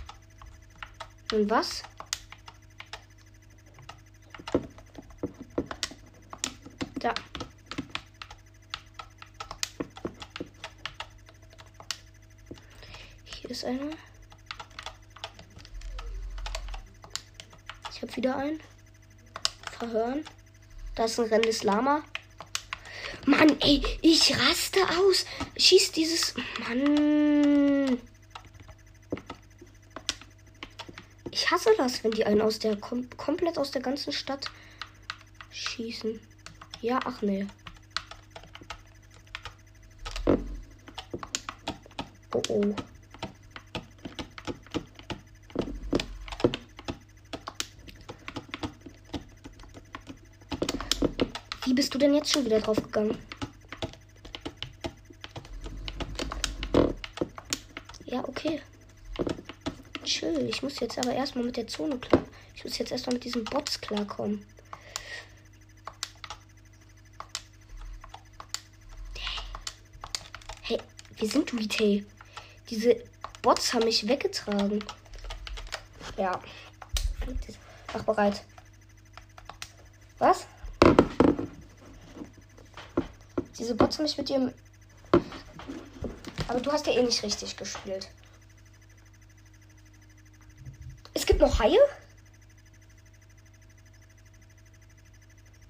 Und 1.32 1.50
was? 1.50 1.82
ist. 13.64 13.96
Ich 17.92 18.02
habe 18.02 18.16
wieder 18.16 18.36
einen. 18.36 18.60
Verhören. 19.78 20.24
Das 20.94 21.12
ist 21.12 21.20
ein 21.20 21.26
rennendes 21.26 21.64
Lama. 21.64 22.02
Mann, 23.26 23.60
ey, 23.60 23.82
ich 24.02 24.38
raste 24.38 24.80
aus. 24.98 25.24
Schießt 25.56 25.96
dieses. 25.96 26.34
Mann. 26.60 27.98
Ich 31.30 31.50
hasse 31.50 31.70
das, 31.76 32.04
wenn 32.04 32.12
die 32.12 32.24
einen 32.24 32.42
aus 32.42 32.58
der 32.58 32.76
kom 32.76 33.08
komplett 33.16 33.58
aus 33.58 33.72
der 33.72 33.82
ganzen 33.82 34.12
Stadt 34.12 34.50
schießen. 35.50 36.20
Ja, 36.80 37.00
ach 37.04 37.22
nee. 37.22 37.46
Oh 42.32 42.42
oh. 42.48 42.74
Du 51.94 51.98
denn 51.98 52.14
jetzt 52.14 52.32
schon 52.32 52.44
wieder 52.44 52.60
drauf 52.60 52.82
gegangen? 52.82 53.16
Ja, 58.04 58.18
okay. 58.26 58.60
Chill. 60.02 60.48
Ich 60.48 60.62
muss 60.62 60.80
jetzt 60.80 60.98
aber 60.98 61.12
erstmal 61.14 61.44
mit 61.44 61.56
der 61.56 61.68
Zone 61.68 61.98
klar. 61.98 62.22
Ich 62.54 62.64
muss 62.64 62.78
jetzt 62.78 62.90
erstmal 62.90 63.14
mit 63.14 63.24
diesen 63.24 63.44
Bots 63.44 63.80
klarkommen. 63.80 64.44
Hey, 70.62 70.78
wir 71.16 71.28
sind 71.28 71.52
Retail. 71.52 72.04
Diese 72.70 72.96
Bots 73.42 73.72
haben 73.72 73.84
mich 73.84 74.08
weggetragen. 74.08 74.82
Ja. 76.16 76.40
Mach 77.92 78.02
bereit. 78.02 78.42
Was? 80.18 80.46
Diese 83.64 83.76
Bots 83.76 83.98
mich 83.98 84.18
mit 84.18 84.28
ihrem. 84.28 84.52
Aber 86.48 86.60
du 86.60 86.70
hast 86.70 86.86
ja 86.86 86.92
eh 86.92 87.02
nicht 87.02 87.22
richtig 87.22 87.56
gespielt. 87.56 88.10
Es 91.14 91.24
gibt 91.24 91.40
noch 91.40 91.58
Haie? 91.58 91.78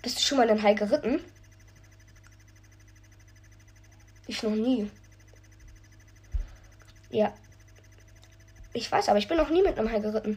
Bist 0.03 0.19
du 0.19 0.23
schon 0.23 0.39
mal 0.39 0.43
in 0.43 0.51
einen 0.51 0.63
Hai 0.65 0.75
geritten? 0.75 1.21
Ich 4.27 4.43
noch 4.43 4.51
nie. 4.51 4.91
Ja. 7.11 7.33
Ich 8.73 8.91
weiß, 8.91 9.09
aber 9.09 9.21
ich 9.21 9.29
bin 9.29 9.37
noch 9.37 9.51
nie 9.51 9.63
mit 9.63 9.79
einem 9.79 9.93
Hai 9.93 10.01
geritten. 10.01 10.37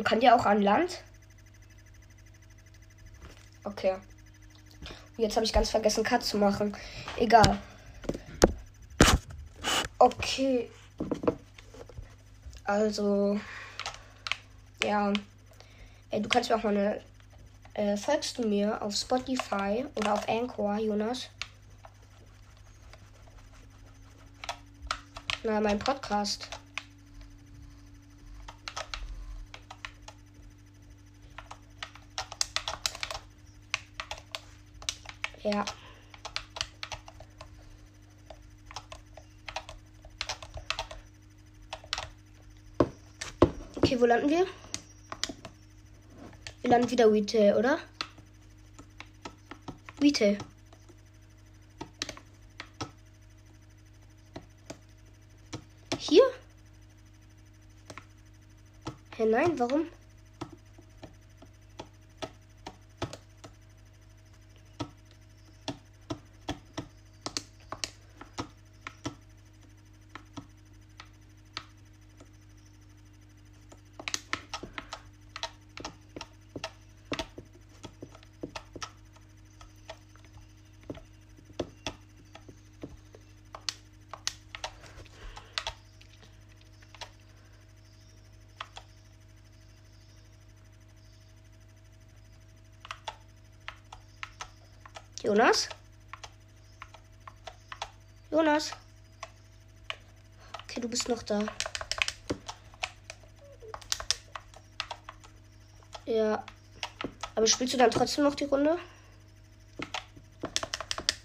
Und 0.00 0.04
kann 0.04 0.20
der 0.20 0.34
auch 0.34 0.46
an 0.46 0.62
Land? 0.62 1.04
Okay. 3.64 3.96
Jetzt 5.18 5.36
habe 5.36 5.44
ich 5.44 5.52
ganz 5.52 5.68
vergessen, 5.68 6.02
Cut 6.02 6.24
zu 6.24 6.38
machen. 6.38 6.74
Egal. 7.18 7.58
Okay. 9.98 10.70
Also. 12.64 13.38
Ja. 14.82 15.12
Ey, 16.08 16.22
du 16.22 16.30
kannst 16.30 16.48
mir 16.48 16.56
auch 16.56 16.62
mal 16.62 16.74
eine. 16.74 17.02
Äh, 17.74 17.98
folgst 17.98 18.38
du 18.38 18.48
mir 18.48 18.80
auf 18.80 18.94
Spotify 18.94 19.84
oder 19.96 20.14
auf 20.14 20.26
Anchor, 20.26 20.78
Jonas? 20.78 21.28
Na, 25.42 25.60
mein 25.60 25.78
Podcast. 25.78 26.48
Ja. 35.42 35.64
Okay, 43.76 43.98
wo 43.98 44.04
landen 44.04 44.28
wir? 44.28 44.46
Wir 46.60 46.70
landen 46.70 46.90
wieder 46.90 47.10
Retail, 47.10 47.56
oder? 47.56 47.78
Retail. 50.02 50.38
Hier? 55.98 56.24
Hä, 59.16 59.24
nein, 59.24 59.58
warum? 59.58 59.86
Jonas? 95.30 95.68
Jonas? 98.32 98.72
Okay, 100.64 100.80
du 100.80 100.88
bist 100.88 101.08
noch 101.08 101.22
da. 101.22 101.46
Ja. 106.04 106.44
Aber 107.36 107.46
spielst 107.46 107.74
du 107.74 107.78
dann 107.78 107.92
trotzdem 107.92 108.24
noch 108.24 108.34
die 108.34 108.46
Runde? 108.46 108.76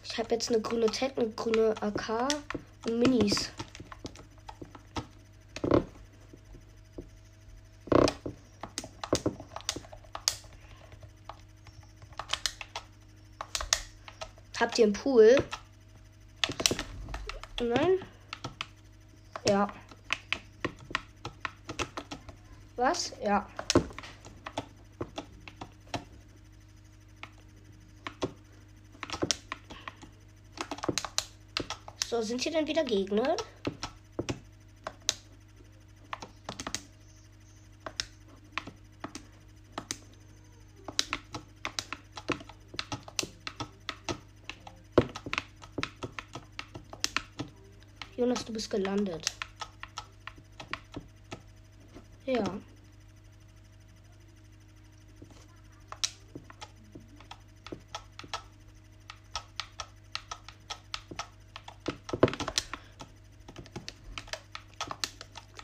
Ich 0.04 0.16
habe 0.20 0.36
jetzt 0.36 0.50
eine 0.50 0.62
grüne 0.62 0.86
Tech, 0.86 1.14
eine 1.18 1.32
grüne 1.32 1.74
AK 1.82 2.32
und 2.86 3.00
Minis. 3.00 3.50
Habt 14.76 14.80
ihr 14.82 14.86
einen 14.88 14.94
Pool? 14.94 15.38
Nein? 17.62 18.00
Ja. 19.48 19.74
Was? 22.76 23.14
Ja. 23.24 23.48
So, 32.06 32.22
sind 32.22 32.42
hier 32.42 32.52
denn 32.52 32.68
wieder 32.68 32.84
Gegner? 32.84 33.38
Jonas, 48.18 48.46
du 48.46 48.54
bist 48.54 48.70
gelandet. 48.70 49.32
Ja. 52.26 52.44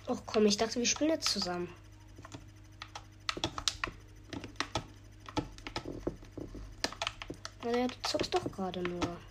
Och 0.08 0.26
komm, 0.26 0.45
ich 0.45 0.58
dachte, 0.58 0.76
wir 0.76 0.86
spielen 0.86 1.12
jetzt 1.12 1.30
zusammen. 1.30 1.70
Naja, 7.64 7.88
du 7.88 7.95
zockst 8.04 8.34
doch 8.34 8.52
gerade 8.52 8.82
nur. 8.82 9.31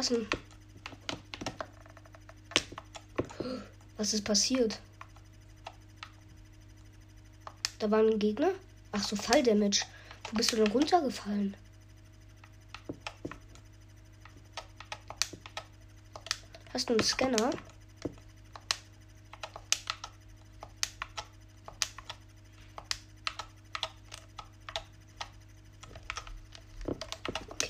Was 0.00 0.08
denn? 0.08 0.26
Was 3.98 4.14
ist 4.14 4.24
passiert? 4.24 4.80
Da 7.78 7.90
war 7.90 7.98
ein 7.98 8.18
Gegner? 8.18 8.52
Ach 8.92 9.04
so, 9.04 9.14
Falldamage. 9.14 9.82
Wo 10.30 10.38
bist 10.38 10.52
du 10.52 10.56
denn 10.56 10.68
runtergefallen? 10.68 11.54
Hast 16.72 16.88
du 16.88 16.94
einen 16.94 17.04
Scanner? 17.04 17.50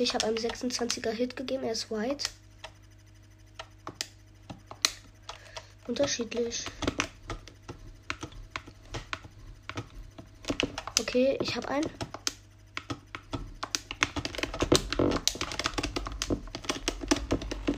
Okay, 0.01 0.05
ich 0.07 0.15
habe 0.15 0.29
einem 0.29 0.37
26er 0.37 1.11
Hit 1.11 1.37
gegeben. 1.37 1.63
Er 1.63 1.73
ist 1.73 1.91
white. 1.91 2.31
Unterschiedlich. 5.87 6.65
Okay, 10.99 11.37
ich 11.43 11.55
habe 11.55 11.69
einen. 11.69 11.91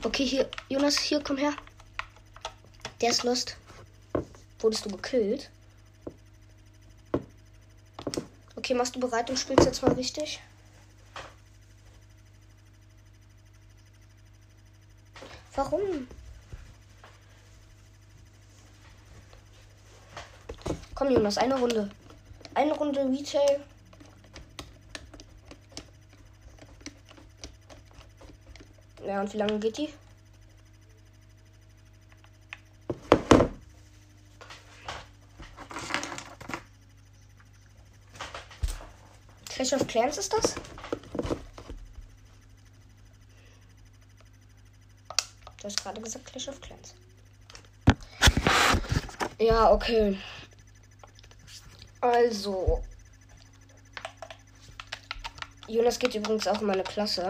Okay, 0.05 0.25
hier, 0.25 0.49
Jonas, 0.69 0.97
hier, 0.99 1.21
komm 1.21 1.35
her. 1.35 1.53
Der 3.01 3.09
ist 3.09 3.23
lost. 3.23 3.57
Wurdest 4.59 4.85
du 4.85 4.91
gekillt? 4.91 5.49
Okay, 8.55 8.73
machst 8.75 8.95
du 8.95 9.01
bereit 9.01 9.29
und 9.29 9.37
spielst 9.37 9.65
jetzt 9.65 9.81
mal 9.81 9.91
richtig? 9.91 10.39
Warum? 15.55 16.07
Komm, 20.95 21.11
Jonas, 21.11 21.37
eine 21.37 21.59
Runde. 21.59 21.91
Eine 22.55 22.73
Runde 22.73 23.01
Retail. 23.01 23.63
Ja, 29.05 29.21
und 29.21 29.33
wie 29.33 29.37
lange 29.37 29.59
geht 29.59 29.77
die? 29.77 29.89
Clash 39.49 39.73
of 39.73 39.87
Clans 39.87 40.17
ist 40.17 40.33
das? 40.33 40.55
Hast 45.73 45.83
gerade 45.83 46.01
gesagt 46.01 46.25
Clash 46.27 46.47
of 46.49 46.61
Clans. 46.61 46.93
Ja, 49.39 49.71
okay. 49.71 50.19
Also. 51.99 52.83
Jonas 55.67 55.97
geht 55.97 56.13
übrigens 56.13 56.47
auch 56.47 56.61
in 56.61 56.67
meine 56.67 56.83
Klasse. 56.83 57.27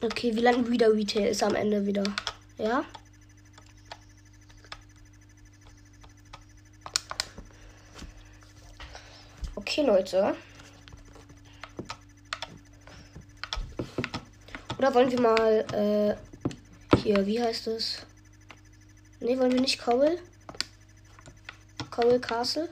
Okay, 0.00 0.34
wie 0.34 0.40
lange 0.40 0.68
wieder 0.70 0.90
Retail 0.92 1.26
ist 1.28 1.42
am 1.42 1.54
Ende 1.54 1.84
wieder? 1.84 2.04
Ja? 2.56 2.84
Okay, 9.82 9.90
Leute. 9.90 10.36
Oder 14.78 14.94
wollen 14.94 15.10
wir 15.10 15.20
mal 15.20 15.64
äh, 15.72 16.96
hier, 16.98 17.26
wie 17.26 17.42
heißt 17.42 17.66
es? 17.66 18.06
Ne, 19.18 19.36
wollen 19.38 19.52
wir 19.52 19.60
nicht 19.60 19.80
Cowell? 19.80 20.20
Cowell 21.90 22.20
Castle? 22.20 22.68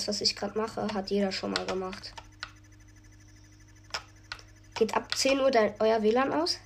Das, 0.00 0.08
was 0.08 0.22
ich 0.22 0.34
gerade 0.34 0.58
mache, 0.58 0.88
hat 0.94 1.10
jeder 1.10 1.30
schon 1.30 1.50
mal 1.50 1.66
gemacht. 1.66 2.14
Geht 4.74 4.96
ab 4.96 5.14
10 5.14 5.38
Uhr 5.38 5.50
dein, 5.50 5.74
euer 5.78 6.02
WLAN 6.02 6.32
aus? 6.32 6.58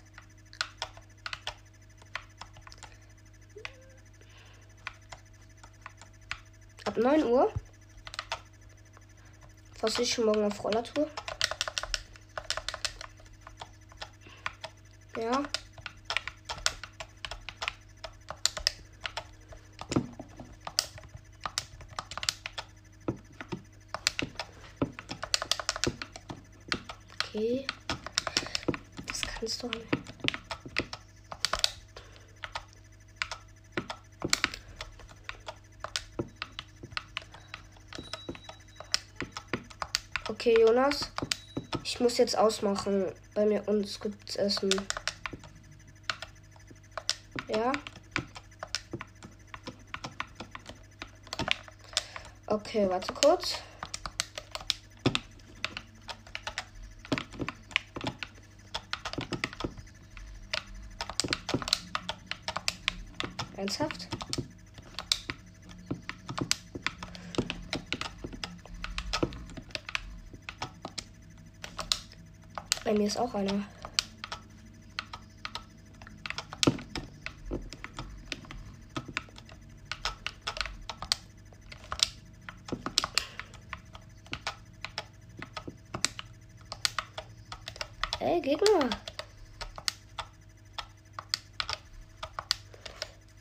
Ab 6.84 6.96
9 6.96 7.24
Uhr? 7.24 7.52
Was 9.80 9.98
ich 9.98 10.14
schon 10.14 10.26
morgen 10.26 10.44
auf 10.44 10.62
Rollertour? 10.62 11.10
Ja. 15.16 15.42
Okay, 40.46 40.60
Jonas. 40.60 41.10
Ich 41.84 42.00
muss 42.00 42.18
jetzt 42.18 42.36
ausmachen. 42.36 43.10
Bei 43.32 43.46
mir 43.46 43.66
uns 43.66 43.98
gibt's 43.98 44.36
Essen. 44.36 44.68
Ja. 47.48 47.72
Okay, 52.46 52.86
warte 52.90 53.10
kurz. 53.14 53.54
Ernsthaft? 63.56 64.13
Bei 72.84 72.92
mir 72.92 73.06
ist 73.06 73.18
auch 73.18 73.32
einer. 73.32 73.64
Ey, 88.20 88.40
Gegner. 88.42 88.90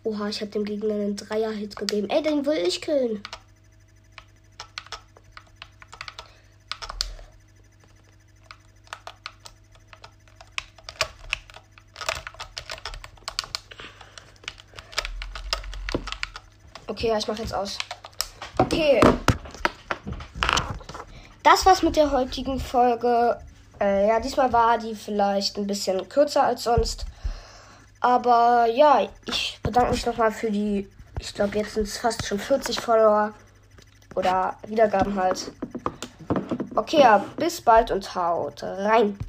Oha, 0.05 0.29
ich 0.29 0.39
habe 0.39 0.51
dem 0.51 0.63
Gegner 0.63 0.93
einen 0.93 1.17
Dreier-Hit 1.17 1.75
gegeben. 1.75 2.09
Ey, 2.09 2.21
den 2.21 2.45
will 2.45 2.65
ich 2.65 2.81
killen. 2.81 3.21
Okay, 17.03 17.11
ja, 17.11 17.17
ich 17.17 17.27
mache 17.27 17.41
jetzt 17.41 17.53
aus. 17.53 17.77
Okay. 18.57 19.01
Das 21.43 21.65
war's 21.65 21.83
mit 21.83 21.97
der 21.97 22.11
heutigen 22.11 22.61
Folge. 22.61 23.37
Äh, 23.81 24.07
ja, 24.07 24.21
diesmal 24.21 24.53
war 24.53 24.77
die 24.77 24.95
vielleicht 24.95 25.57
ein 25.57 25.67
bisschen 25.67 26.07
kürzer 26.07 26.43
als 26.43 26.63
sonst. 26.63 27.05
Aber 27.99 28.67
ja, 28.67 29.05
ich 29.25 29.59
bedanke 29.61 29.91
mich 29.91 30.05
nochmal 30.05 30.31
für 30.31 30.49
die, 30.49 30.89
ich 31.19 31.33
glaube, 31.33 31.57
jetzt 31.57 31.73
sind 31.73 31.89
es 31.89 31.97
fast 31.97 32.25
schon 32.25 32.39
40 32.39 32.79
Follower 32.79 33.33
oder 34.15 34.55
Wiedergaben 34.65 35.21
halt. 35.21 35.51
Okay, 36.73 37.01
ja, 37.01 37.25
bis 37.35 37.59
bald 37.59 37.91
und 37.91 38.15
haut 38.15 38.63
rein. 38.63 39.19